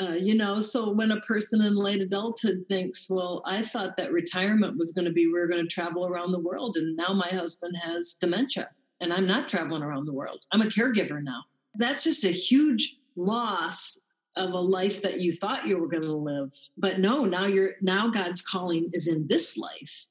[0.00, 4.12] Uh, you know, so when a person in late adulthood thinks, "Well, I thought that
[4.12, 7.28] retirement was going to be we're going to travel around the world, and now my
[7.28, 10.40] husband has dementia, and I'm not traveling around the world.
[10.52, 11.44] I'm a caregiver now."
[11.74, 14.06] That's just a huge loss
[14.36, 17.72] of a life that you thought you were going to live, but no, now you're
[17.80, 20.08] now God's calling is in this life.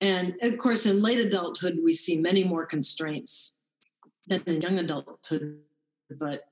[0.00, 3.57] And of course, in late adulthood, we see many more constraints
[4.28, 5.58] than in young adulthood,
[6.18, 6.42] but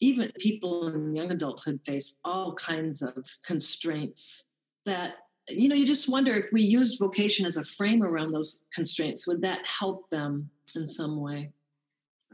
[0.00, 5.16] even people in young adulthood face all kinds of constraints that
[5.48, 9.26] you know, you just wonder if we used vocation as a frame around those constraints,
[9.26, 11.50] would that help them in some way?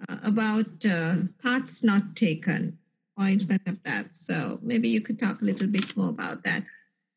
[0.09, 2.79] Uh, about uh, paths not taken,
[3.21, 4.15] ointment of that.
[4.15, 6.65] So maybe you could talk a little bit more about that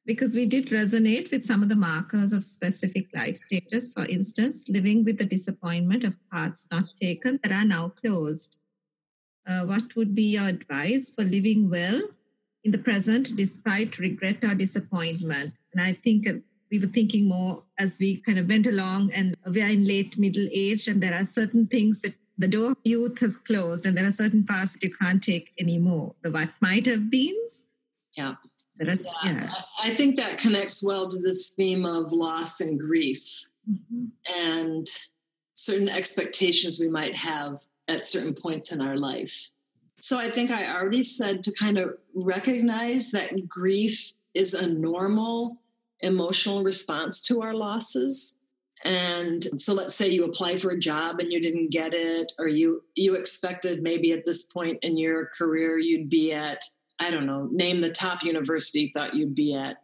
[0.06, 3.94] because we did resonate with some of the markers of specific life stages.
[3.94, 8.58] For instance, living with the disappointment of paths not taken that are now closed.
[9.48, 12.02] Uh, what would be your advice for living well
[12.64, 15.54] in the present despite regret or disappointment?
[15.74, 16.28] And I think
[16.72, 20.18] we were thinking more as we kind of went along and we are in late
[20.18, 23.98] middle age and there are certain things that the door of youth has closed and
[23.98, 26.16] there are certain paths that you can't take anymore.
[26.24, 27.66] The what might have beens.
[28.18, 28.36] Yeah.
[28.80, 29.34] Is, yeah.
[29.34, 29.54] yeah.
[29.84, 34.06] I think that connects well to this theme of loss and grief mm-hmm.
[34.40, 34.88] and
[35.54, 39.52] certain expectations we might have at certain points in our life.
[39.98, 45.58] So I think I already said to kind of recognize that grief is a normal
[46.00, 48.42] emotional response to our losses
[48.84, 52.48] and so let's say you apply for a job and you didn't get it or
[52.48, 56.64] you you expected maybe at this point in your career you'd be at
[57.02, 59.78] i don't know name the top university thought you'd be at.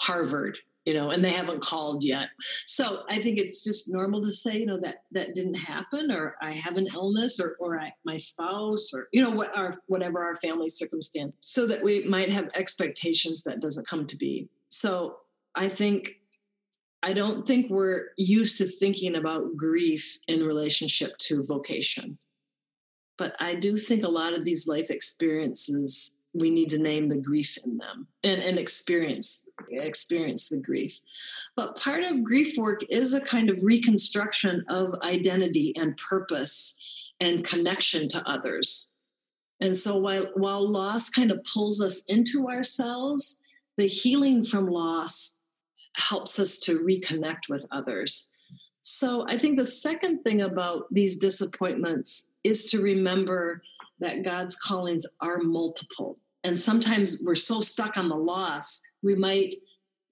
[0.00, 2.30] Harvard you know and they haven't called yet.
[2.66, 6.36] So i think it's just normal to say you know that that didn't happen or
[6.42, 10.20] i have an illness or or I, my spouse or you know what our whatever
[10.22, 14.48] our family circumstance so that we might have expectations that doesn't come to be.
[14.68, 15.18] So
[15.54, 16.20] i think
[17.02, 22.18] i don't think we're used to thinking about grief in relationship to vocation
[23.16, 27.20] but i do think a lot of these life experiences we need to name the
[27.20, 30.98] grief in them and, and experience experience the grief.
[31.56, 37.44] But part of grief work is a kind of reconstruction of identity and purpose and
[37.44, 38.98] connection to others.
[39.60, 43.40] And so while while loss kind of pulls us into ourselves
[43.76, 45.42] the healing from loss
[45.96, 48.33] helps us to reconnect with others
[48.84, 53.62] so I think the second thing about these disappointments is to remember
[54.00, 56.18] that God's callings are multiple.
[56.44, 59.54] And sometimes we're so stuck on the loss we might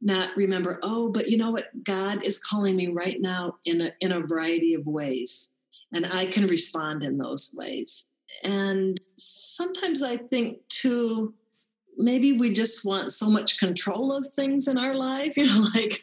[0.00, 1.66] not remember oh but you know what?
[1.84, 5.60] God is calling me right now in a in a variety of ways
[5.94, 8.10] and i can respond in those ways.
[8.42, 11.34] And sometimes i think too
[11.98, 16.02] maybe we just want so much control of things in our life you know like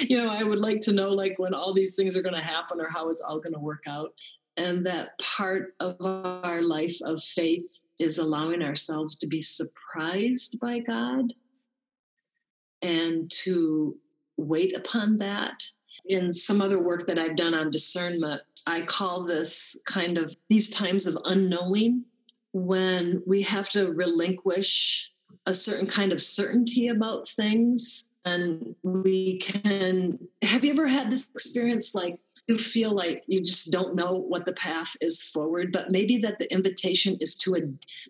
[0.00, 2.44] you know i would like to know like when all these things are going to
[2.44, 4.12] happen or how it's all going to work out
[4.56, 10.78] and that part of our life of faith is allowing ourselves to be surprised by
[10.78, 11.32] God
[12.82, 13.96] and to
[14.36, 15.62] wait upon that.
[16.06, 20.68] In some other work that I've done on discernment, I call this kind of these
[20.68, 22.04] times of unknowing
[22.52, 25.12] when we have to relinquish
[25.46, 31.28] a certain kind of certainty about things and we can have you ever had this
[31.30, 35.90] experience like you feel like you just don't know what the path is forward, but
[35.90, 37.60] maybe that the invitation is to a,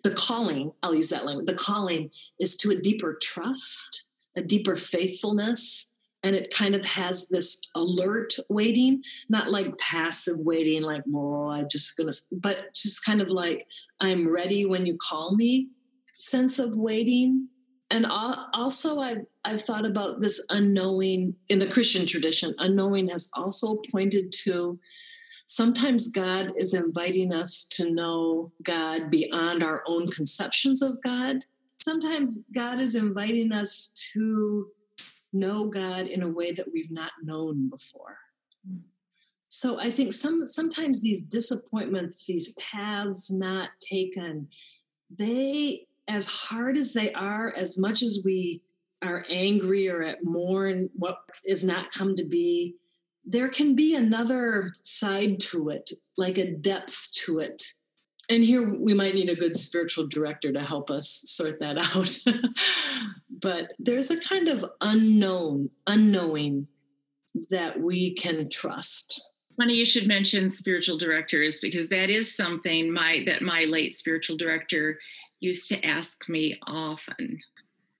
[0.07, 4.75] the calling, I'll use that language, the calling is to a deeper trust, a deeper
[4.75, 5.91] faithfulness.
[6.25, 11.67] And it kind of has this alert waiting, not like passive waiting, like, oh, I'm
[11.69, 13.67] just gonna, but just kind of like,
[14.03, 15.69] I'm ready when you call me
[16.13, 17.47] sense of waiting.
[17.89, 23.77] And also I've, I've thought about this unknowing in the christian tradition unknowing has also
[23.91, 24.79] pointed to
[25.45, 31.37] sometimes god is inviting us to know god beyond our own conceptions of god.
[31.75, 34.67] Sometimes god is inviting us to
[35.31, 38.17] know god in a way that we've not known before
[39.53, 44.47] so i think some sometimes these disappointments these paths not taken
[45.09, 48.61] they as hard as they are, as much as we
[49.03, 52.75] are angry or at mourn what is not come to be,
[53.25, 57.61] there can be another side to it, like a depth to it.
[58.29, 62.35] And here we might need a good spiritual director to help us sort that out.
[63.29, 66.67] but there's a kind of unknown, unknowing
[67.49, 69.29] that we can trust.
[69.57, 74.35] Funny you should mention spiritual directors because that is something my that my late spiritual
[74.35, 74.99] director
[75.39, 77.39] used to ask me often.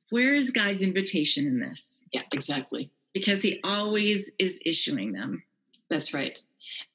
[0.09, 2.05] Where is God's invitation in this?
[2.11, 2.91] Yeah, exactly.
[3.13, 5.43] Because he always is issuing them.
[5.89, 6.39] That's right.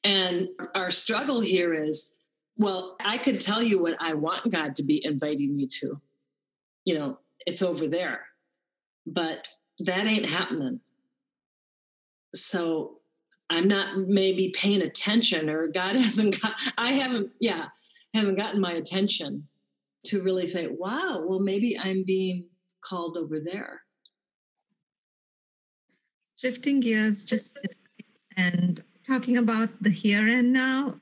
[0.03, 2.17] And our struggle here is
[2.59, 6.01] well, I could tell you what I want God to be inviting me to.
[6.85, 8.27] You know, it's over there.
[9.07, 9.47] But
[9.79, 10.81] that ain't happening.
[12.35, 12.98] So
[13.51, 17.67] I'm not maybe paying attention or God hasn't got, I haven't, yeah,
[18.15, 19.49] hasn't gotten my attention
[20.07, 22.49] to really say, wow, well, maybe I'm being
[22.81, 23.83] called over there.
[26.37, 27.53] Shifting gears just
[28.37, 30.95] and talking about the here and now,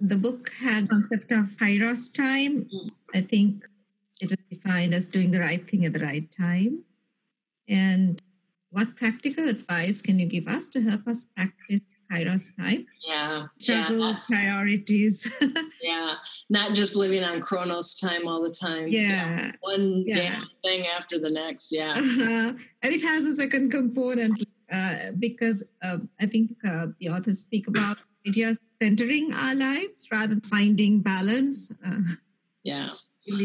[0.00, 2.64] the book had concept of kairos time.
[2.64, 2.90] Mm.
[3.14, 3.68] I think
[4.20, 6.84] it was defined as doing the right thing at the right time.
[7.68, 8.19] And
[8.72, 14.10] what practical advice can you give us to help us practice kairos time yeah juggle
[14.10, 14.16] yeah.
[14.26, 15.42] priorities
[15.82, 16.14] yeah
[16.48, 20.14] not just living on chronos time all the time yeah one Yeah.
[20.14, 22.52] damn thing after the next yeah uh-huh.
[22.82, 24.42] and it has a second component
[24.72, 27.96] uh, because um, i think uh, the authors speak about
[28.26, 32.00] ideas centering our lives rather than finding balance uh,
[32.62, 32.90] Yeah.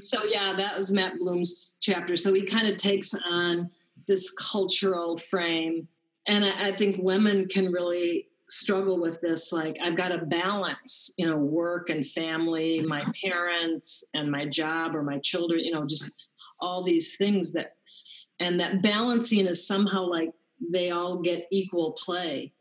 [0.04, 2.16] So yeah, that was Matt Bloom's chapter.
[2.16, 3.70] So he kind of takes on
[4.08, 5.88] this cultural frame,
[6.28, 9.52] and I, I think women can really struggle with this.
[9.52, 14.96] Like I've got to balance, you know, work and family, my parents, and my job
[14.96, 15.62] or my children.
[15.62, 16.30] You know, just
[16.60, 17.76] all these things that,
[18.40, 20.32] and that balancing is somehow like
[20.72, 22.54] they all get equal play.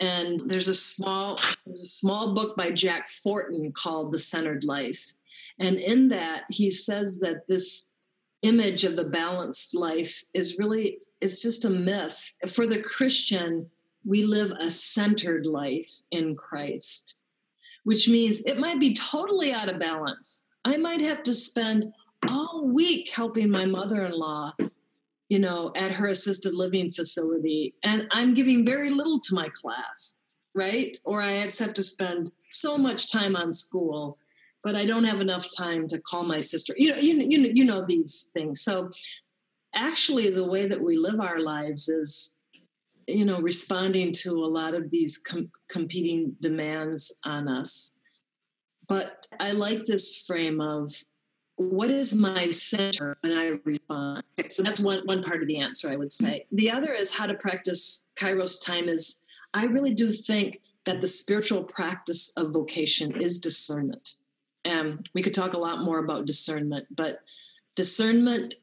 [0.00, 5.12] And there's a small, there's a small book by Jack Fortin called The Centered Life.
[5.58, 7.96] And in that, he says that this
[8.42, 12.34] image of the balanced life is really, it's just a myth.
[12.48, 13.70] For the Christian,
[14.04, 17.20] we live a centered life in Christ,
[17.84, 20.48] which means it might be totally out of balance.
[20.64, 21.92] I might have to spend
[22.28, 24.52] all week helping my mother in law,
[25.28, 30.22] you know, at her assisted living facility, and I'm giving very little to my class,
[30.54, 30.96] right?
[31.04, 34.18] Or I have to spend so much time on school
[34.68, 36.74] but I don't have enough time to call my sister.
[36.76, 38.60] You know, you, you, you know these things.
[38.60, 38.90] So
[39.74, 42.42] actually the way that we live our lives is,
[43.06, 47.98] you know, responding to a lot of these com- competing demands on us.
[48.86, 50.90] But I like this frame of
[51.56, 54.22] what is my center when I respond?
[54.38, 56.44] Okay, so that's one, one part of the answer, I would say.
[56.52, 61.06] The other is how to practice Kairos time is I really do think that the
[61.06, 64.18] spiritual practice of vocation is discernment.
[64.64, 67.20] And we could talk a lot more about discernment, but
[67.74, 68.56] discernment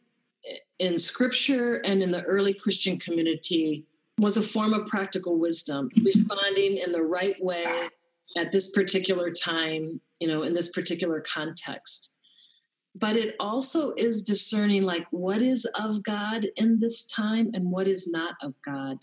[0.79, 3.85] in scripture and in the early Christian community
[4.17, 6.05] was a form of practical wisdom, mm-hmm.
[6.05, 7.87] responding in the right way
[8.37, 12.15] at this particular time, you know, in this particular context.
[12.97, 17.87] But it also is discerning like what is of God in this time and what
[17.87, 18.97] is not of God.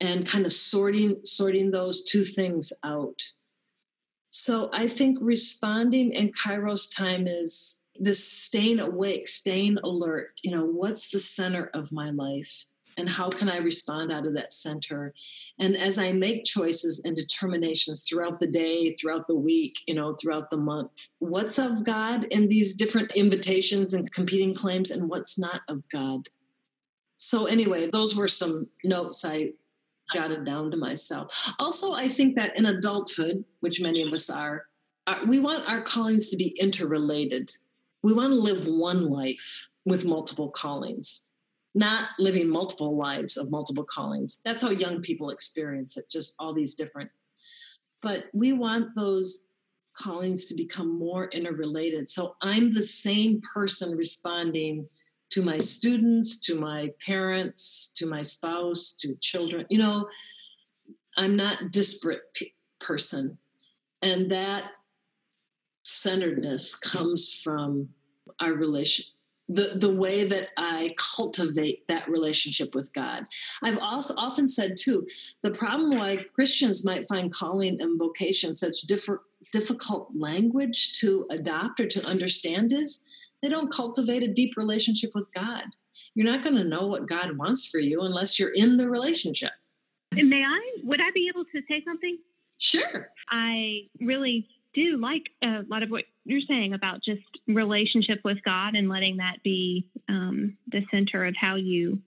[0.00, 3.22] And kind of sorting sorting those two things out.
[4.38, 10.32] So I think responding in Kairos time is this staying awake, staying alert.
[10.42, 12.66] You know, what's the center of my life?
[12.98, 15.14] And how can I respond out of that center?
[15.58, 20.14] And as I make choices and determinations throughout the day, throughout the week, you know,
[20.14, 25.38] throughout the month, what's of God in these different invitations and competing claims, and what's
[25.38, 26.28] not of God?
[27.16, 29.52] So, anyway, those were some notes I
[30.12, 31.54] jotted down to myself.
[31.58, 34.66] Also, I think that in adulthood, which many of us are,
[35.06, 37.50] uh, we want our callings to be interrelated.
[38.02, 41.30] We want to live one life with multiple callings,
[41.74, 44.38] not living multiple lives of multiple callings.
[44.44, 47.10] That's how young people experience it, just all these different.
[48.02, 49.52] But we want those
[49.96, 52.08] callings to become more interrelated.
[52.08, 54.86] So I'm the same person responding
[55.30, 59.66] to my students, to my parents, to my spouse, to children.
[59.68, 60.08] You know,
[61.16, 63.38] I'm not disparate pe- person,
[64.02, 64.72] and that
[65.84, 67.88] centeredness comes from
[68.40, 69.04] our relation.
[69.48, 73.26] The, the way that I cultivate that relationship with God.
[73.62, 75.06] I've also often said too,
[75.44, 79.22] the problem why Christians might find calling and vocation such differ,
[79.52, 85.30] difficult language to adopt or to understand is they don't cultivate a deep relationship with
[85.32, 85.64] God.
[86.14, 89.52] You're not going to know what God wants for you unless you're in the relationship.
[90.12, 90.60] And may I?
[90.84, 92.18] Would I be able to say something?
[92.58, 93.10] Sure.
[93.30, 98.74] I really do like a lot of what you're saying about just relationship with God
[98.74, 102.00] and letting that be um, the center of how you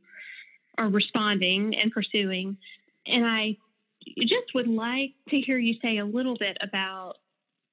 [0.78, 2.58] are responding and pursuing.
[3.06, 3.58] And I
[4.20, 7.16] just would like to hear you say a little bit about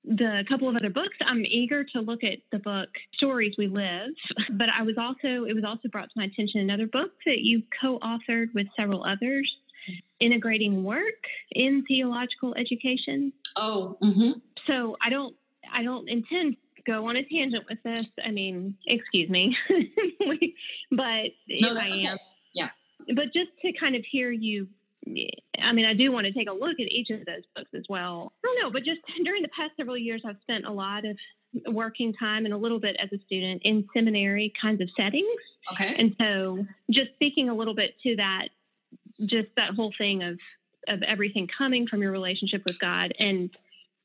[0.06, 1.16] the couple of other books.
[1.20, 4.10] I'm eager to look at the book Stories We Live,
[4.52, 7.62] but I was also it was also brought to my attention another book that you
[7.80, 9.52] co-authored with several others,
[10.20, 13.32] integrating work in theological education.
[13.58, 14.38] Oh, mm-hmm.
[14.68, 15.34] So I don't
[15.72, 18.10] I don't intend to go on a tangent with this.
[18.24, 19.56] I mean, excuse me,
[20.90, 21.26] but
[21.60, 22.06] No, that's I okay.
[22.06, 22.18] am,
[22.54, 22.68] Yeah.
[23.14, 24.68] But just to kind of hear you
[25.06, 27.84] I mean, I do want to take a look at each of those books as
[27.88, 28.32] well.
[28.44, 31.16] I don't know, but just during the past several years, I've spent a lot of
[31.72, 35.26] working time and a little bit as a student in seminary kinds of settings.
[35.72, 35.94] Okay.
[35.98, 38.48] And so, just speaking a little bit to that,
[39.28, 40.38] just that whole thing of
[40.88, 43.50] of everything coming from your relationship with God and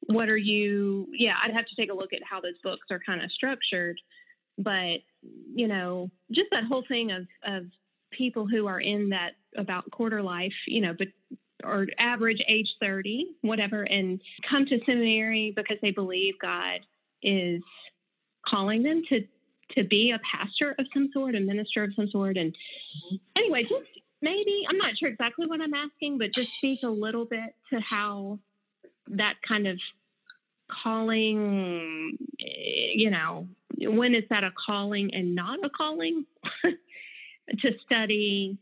[0.08, 2.99] what are you yeah i'd have to take a look at how those books are
[2.99, 3.99] kind of structured
[4.58, 4.99] but
[5.54, 7.66] you know just that whole thing of of
[8.12, 11.07] people who are in that about quarter life you know but
[11.64, 16.80] or average age 30 whatever and come to seminary because they believe god
[17.22, 17.62] is
[18.47, 19.26] calling them to
[19.76, 22.36] to be a pastor of some sort a minister of some sort.
[22.36, 22.53] And
[23.38, 27.26] anyway just maybe i'm not sure exactly what i'm asking but just speak a little
[27.26, 28.39] bit to how
[29.07, 29.80] that kind of
[30.84, 33.47] calling, eh, you know,
[33.78, 36.26] when is that a calling and not a calling
[37.60, 38.58] to study?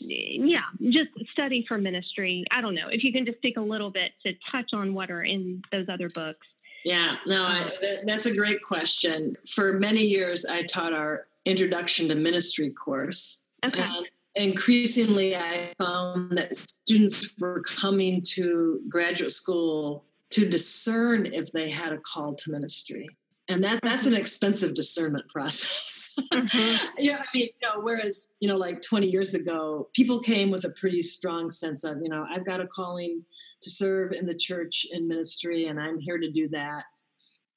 [0.00, 2.44] Yeah, just study for ministry.
[2.50, 5.10] I don't know if you can just take a little bit to touch on what
[5.10, 6.46] are in those other books.
[6.84, 7.68] Yeah, no, I, um,
[8.06, 9.34] that's a great question.
[9.48, 13.46] For many years, I taught our Introduction to Ministry course.
[13.64, 13.82] Okay.
[13.82, 21.70] And increasingly, I found that students were coming to graduate school to discern if they
[21.70, 23.08] had a call to ministry
[23.52, 24.20] and that that's an mm-hmm.
[24.20, 26.18] expensive discernment process.
[26.32, 26.86] mm-hmm.
[26.98, 30.64] Yeah, I mean, you know, whereas you know, like 20 years ago, people came with
[30.64, 33.24] a pretty strong sense of, you know, I've got a calling
[33.60, 36.84] to serve in the church in ministry, and I'm here to do that.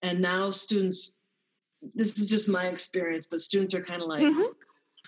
[0.01, 1.17] And now students,
[1.95, 4.51] this is just my experience, but students are kind of like, mm-hmm.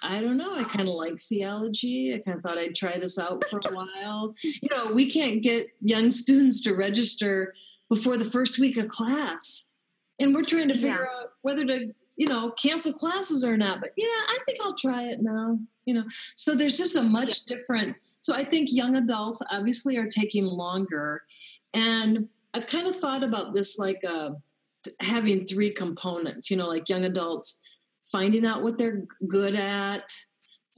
[0.03, 0.55] I don't know.
[0.55, 2.13] I kind of like theology.
[2.13, 4.33] I kind of thought I'd try this out for a while.
[4.43, 7.53] You know, we can't get young students to register
[7.89, 9.66] before the first week of class.
[10.19, 11.21] And we're trying to figure yeah.
[11.21, 13.79] out whether to, you know, cancel classes or not.
[13.79, 15.59] But yeah, I think I'll try it now.
[15.85, 16.03] You know,
[16.33, 17.55] so there's just a much yeah.
[17.55, 17.95] different.
[18.21, 21.21] So I think young adults obviously are taking longer.
[21.73, 24.31] And I've kind of thought about this like uh,
[25.01, 27.63] having three components, you know, like young adults
[28.11, 30.11] finding out what they're good at,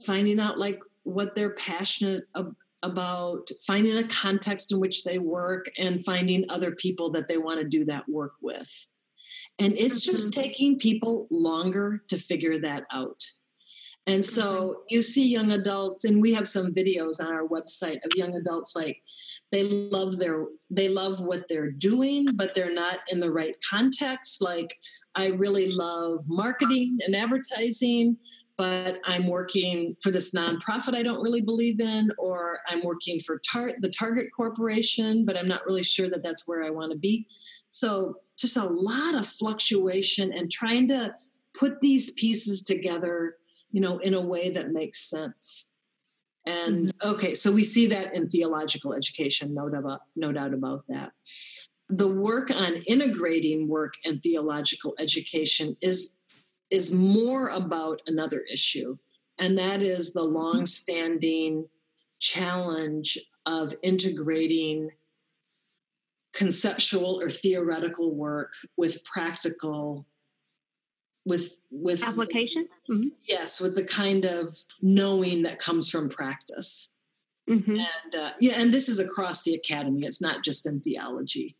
[0.04, 5.66] finding out like what they're passionate ab- about, finding a context in which they work,
[5.78, 8.88] and finding other people that they want to do that work with.
[9.60, 10.12] And it's mm-hmm.
[10.12, 13.22] just taking people longer to figure that out.
[14.06, 14.80] And so mm-hmm.
[14.88, 18.74] you see young adults, and we have some videos on our website of young adults
[18.74, 19.02] like
[19.52, 24.42] they love their they love what they're doing, but they're not in the right context.
[24.42, 24.76] Like
[25.14, 28.16] I really love marketing and advertising,
[28.56, 33.40] but I'm working for this nonprofit I don't really believe in, or I'm working for
[33.50, 36.98] tar- the Target Corporation, but I'm not really sure that that's where I want to
[36.98, 37.26] be.
[37.70, 41.14] So, just a lot of fluctuation and trying to
[41.58, 43.36] put these pieces together,
[43.70, 45.70] you know, in a way that makes sense.
[46.46, 47.10] And mm-hmm.
[47.14, 51.12] okay, so we see that in theological education, no doubt, no doubt about that
[51.90, 56.20] the work on integrating work and theological education is
[56.70, 58.96] is more about another issue
[59.40, 61.66] and that is the long-standing
[62.20, 64.88] challenge of integrating
[66.32, 70.06] conceptual or theoretical work with practical
[71.26, 72.68] with with application?
[72.90, 73.08] Mm-hmm.
[73.28, 74.50] yes with the kind of
[74.82, 76.96] knowing that comes from practice.
[77.48, 77.70] Mm-hmm.
[77.70, 81.56] and uh, yeah and this is across the academy it's not just in theology.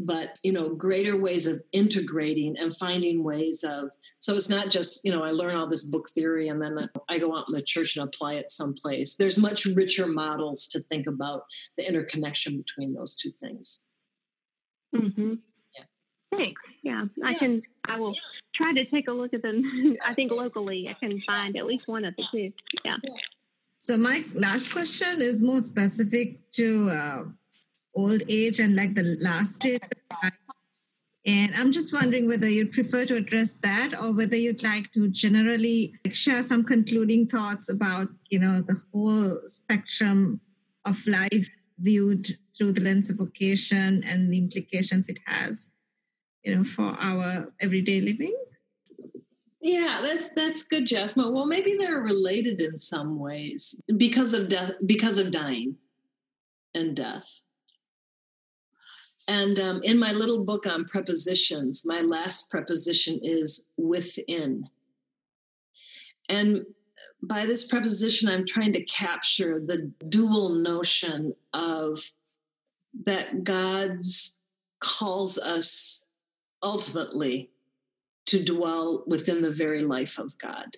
[0.00, 5.04] But you know greater ways of integrating and finding ways of so it's not just
[5.04, 6.78] you know i learn all this book theory and then
[7.10, 9.16] i go out in the church and apply it someplace.
[9.16, 11.42] There's much richer models to think about
[11.76, 13.88] the interconnection between those two things
[14.94, 15.34] mm-hmm.
[15.74, 15.84] yeah
[16.36, 17.26] thanks yeah, yeah.
[17.28, 18.14] i can i will
[18.54, 21.86] try to take a look at them i think locally i can find at least
[21.86, 22.52] one of the two
[22.84, 23.14] yeah, yeah.
[23.78, 27.22] so my last question is more specific to uh,
[27.94, 29.80] old age and like the last stage
[31.28, 35.08] and I'm just wondering whether you'd prefer to address that or whether you'd like to
[35.08, 40.40] generally share some concluding thoughts about, you know, the whole spectrum
[40.86, 42.26] of life viewed
[42.56, 45.70] through the lens of vocation and the implications it has,
[46.44, 48.34] you know, for our everyday living.
[49.60, 51.32] Yeah, that's that's good, Jasmine.
[51.32, 55.76] Well, maybe they're related in some ways because of death, because of dying
[56.74, 57.48] and death.
[59.28, 64.64] And um, in my little book on prepositions, my last preposition is within.
[66.30, 66.64] And
[67.22, 71.98] by this preposition, I'm trying to capture the dual notion of
[73.04, 74.42] that God's
[74.80, 76.06] calls us
[76.62, 77.50] ultimately
[78.26, 80.76] to dwell within the very life of God.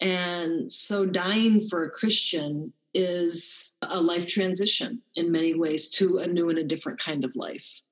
[0.00, 6.26] And so dying for a Christian is a life transition in many ways to a
[6.26, 7.82] new and a different kind of life.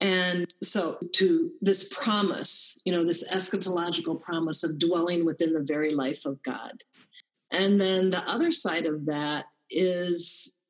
[0.00, 5.94] And so, to this promise, you know, this eschatological promise of dwelling within the very
[5.94, 6.82] life of God.
[7.52, 10.62] And then the other side of that is,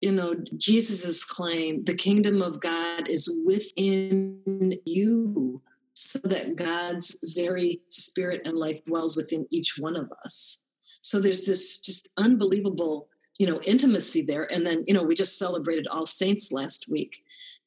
[0.00, 5.60] you know, Jesus's claim the kingdom of God is within you,
[5.94, 10.66] so that God's very spirit and life dwells within each one of us.
[11.00, 13.08] So there's this just unbelievable,
[13.38, 14.50] you know, intimacy there.
[14.52, 17.24] And then, you know, we just celebrated All Saints last week.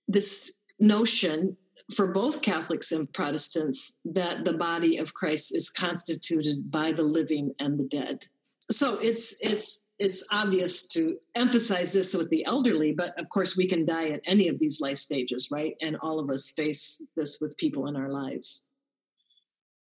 [0.07, 1.57] This notion
[1.93, 7.53] for both Catholics and Protestants that the body of Christ is constituted by the living
[7.59, 8.26] and the dead.
[8.61, 13.67] So it's it's it's obvious to emphasize this with the elderly, but of course we
[13.67, 15.76] can die at any of these life stages, right?
[15.82, 18.71] And all of us face this with people in our lives.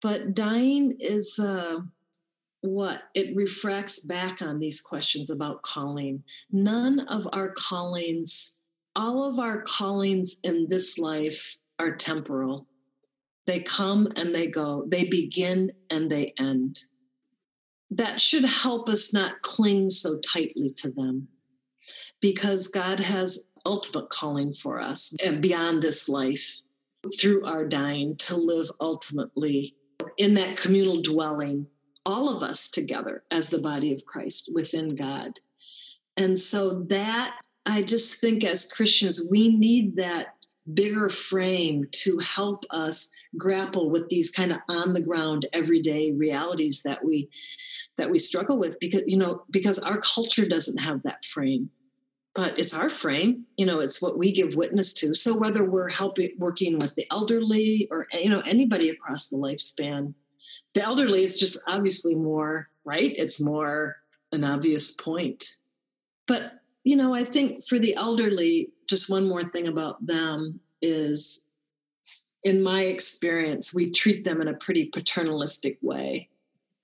[0.00, 1.80] But dying is uh,
[2.62, 6.22] what it refracts back on these questions about calling.
[6.50, 8.59] None of our callings,
[8.96, 12.66] all of our callings in this life are temporal.
[13.46, 16.80] They come and they go, they begin and they end.
[17.90, 21.28] That should help us not cling so tightly to them
[22.20, 26.60] because God has ultimate calling for us and beyond this life
[27.18, 29.74] through our dying to live ultimately
[30.18, 31.66] in that communal dwelling,
[32.04, 35.40] all of us together as the body of Christ within God.
[36.16, 40.34] And so that I just think as Christians, we need that
[40.72, 46.82] bigger frame to help us grapple with these kind of on the ground everyday realities
[46.82, 47.28] that we
[47.96, 51.70] that we struggle with because you know because our culture doesn't have that frame.
[52.34, 55.14] But it's our frame you know it's what we give witness to.
[55.14, 60.14] So whether we're helping working with the elderly or you know anybody across the lifespan
[60.74, 63.14] the elderly is just obviously more right?
[63.16, 63.96] It's more
[64.32, 65.56] an obvious point.
[66.26, 66.42] But
[66.84, 71.54] you know i think for the elderly just one more thing about them is
[72.44, 76.28] in my experience we treat them in a pretty paternalistic way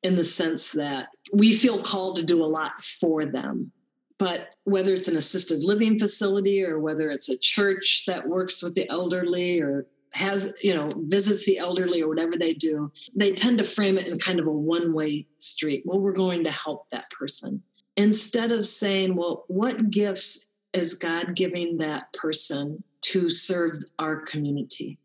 [0.03, 3.73] in the sense that we feel called to do a lot for them.
[4.19, 8.75] But whether it's an assisted living facility or whether it's a church that works with
[8.75, 13.59] the elderly or has you know visits the elderly or whatever they do they tend
[13.59, 15.83] to frame it in kind of a one way street.
[15.85, 17.63] Well we're going to help that person
[17.97, 24.99] instead of saying well what gifts is God giving that person to serve our community?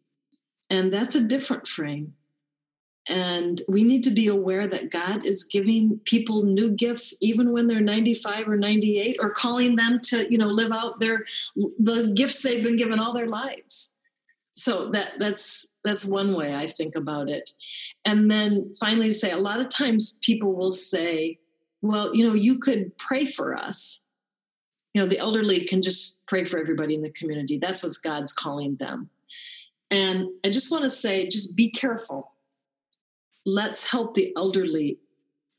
[0.69, 2.13] And that's a different frame.
[3.09, 7.67] And we need to be aware that God is giving people new gifts even when
[7.67, 11.25] they're 95 or 98 or calling them to, you know, live out their
[11.55, 13.97] the gifts they've been given all their lives.
[14.51, 17.49] So that that's that's one way I think about it.
[18.05, 21.39] And then finally say a lot of times people will say,
[21.81, 24.07] well, you know, you could pray for us.
[24.93, 27.57] You know the elderly can just pray for everybody in the community.
[27.57, 29.09] That's what god's calling them.
[29.89, 32.33] And i just want to say just be careful.
[33.45, 34.99] Let's help the elderly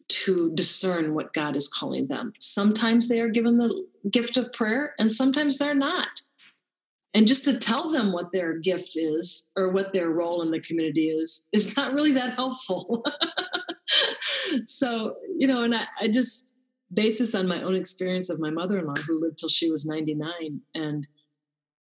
[0.09, 2.35] to discern what god is calling them.
[2.39, 6.21] Sometimes they are given the gift of prayer and sometimes they're not.
[7.15, 10.61] And just to tell them what their gift is or what their role in the
[10.61, 13.03] community is is not really that helpful.
[14.65, 16.57] So you know and I, I just
[16.93, 21.07] basis on my own experience of my mother-in-law who lived till she was 99 and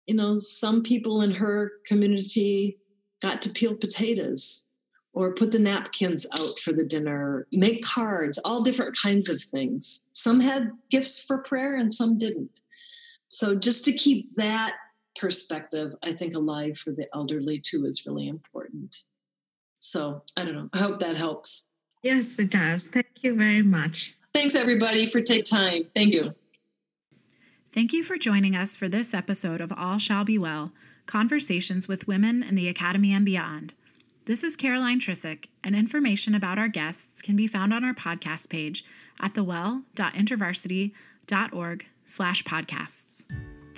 [0.07, 2.79] you know some people in her community
[3.23, 4.71] got to peel potatoes
[5.13, 10.09] or put the napkins out for the dinner make cards all different kinds of things.
[10.13, 12.61] Some had gifts for prayer and some didn't.
[13.29, 14.75] So just to keep that
[15.17, 18.97] perspective i think alive for the elderly too is really important.
[19.75, 20.71] So i don't know.
[20.73, 21.70] I hope that helps
[22.03, 25.83] yes it does thank you very much Thanks, everybody, for taking time.
[25.95, 26.35] Thank you.
[27.73, 30.73] Thank you for joining us for this episode of All Shall Be Well
[31.07, 33.73] Conversations with Women in the Academy and Beyond.
[34.27, 38.49] This is Caroline Trisick, and information about our guests can be found on our podcast
[38.51, 38.85] page
[39.21, 43.25] at thewell.intervarsity.org slash podcasts.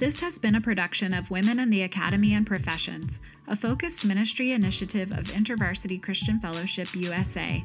[0.02, 4.50] This has been a production of Women in the Academy and Professions, a focused ministry
[4.50, 7.62] initiative of InterVarsity Christian Fellowship USA.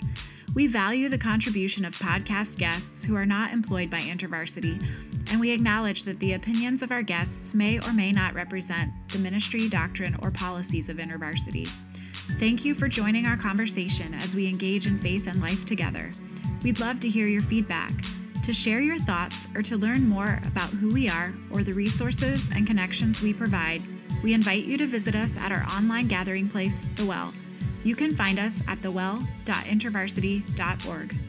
[0.53, 4.79] We value the contribution of podcast guests who are not employed by InterVarsity,
[5.31, 9.17] and we acknowledge that the opinions of our guests may or may not represent the
[9.17, 11.67] ministry, doctrine, or policies of InterVarsity.
[12.38, 16.11] Thank you for joining our conversation as we engage in faith and life together.
[16.61, 17.93] We'd love to hear your feedback.
[18.48, 22.50] To share your thoughts or to learn more about who we are or the resources
[22.56, 23.84] and connections we provide,
[24.24, 27.34] we invite you to visit us at our online gathering place, The Well.
[27.84, 31.20] You can find us at thewell.intervarsity.org.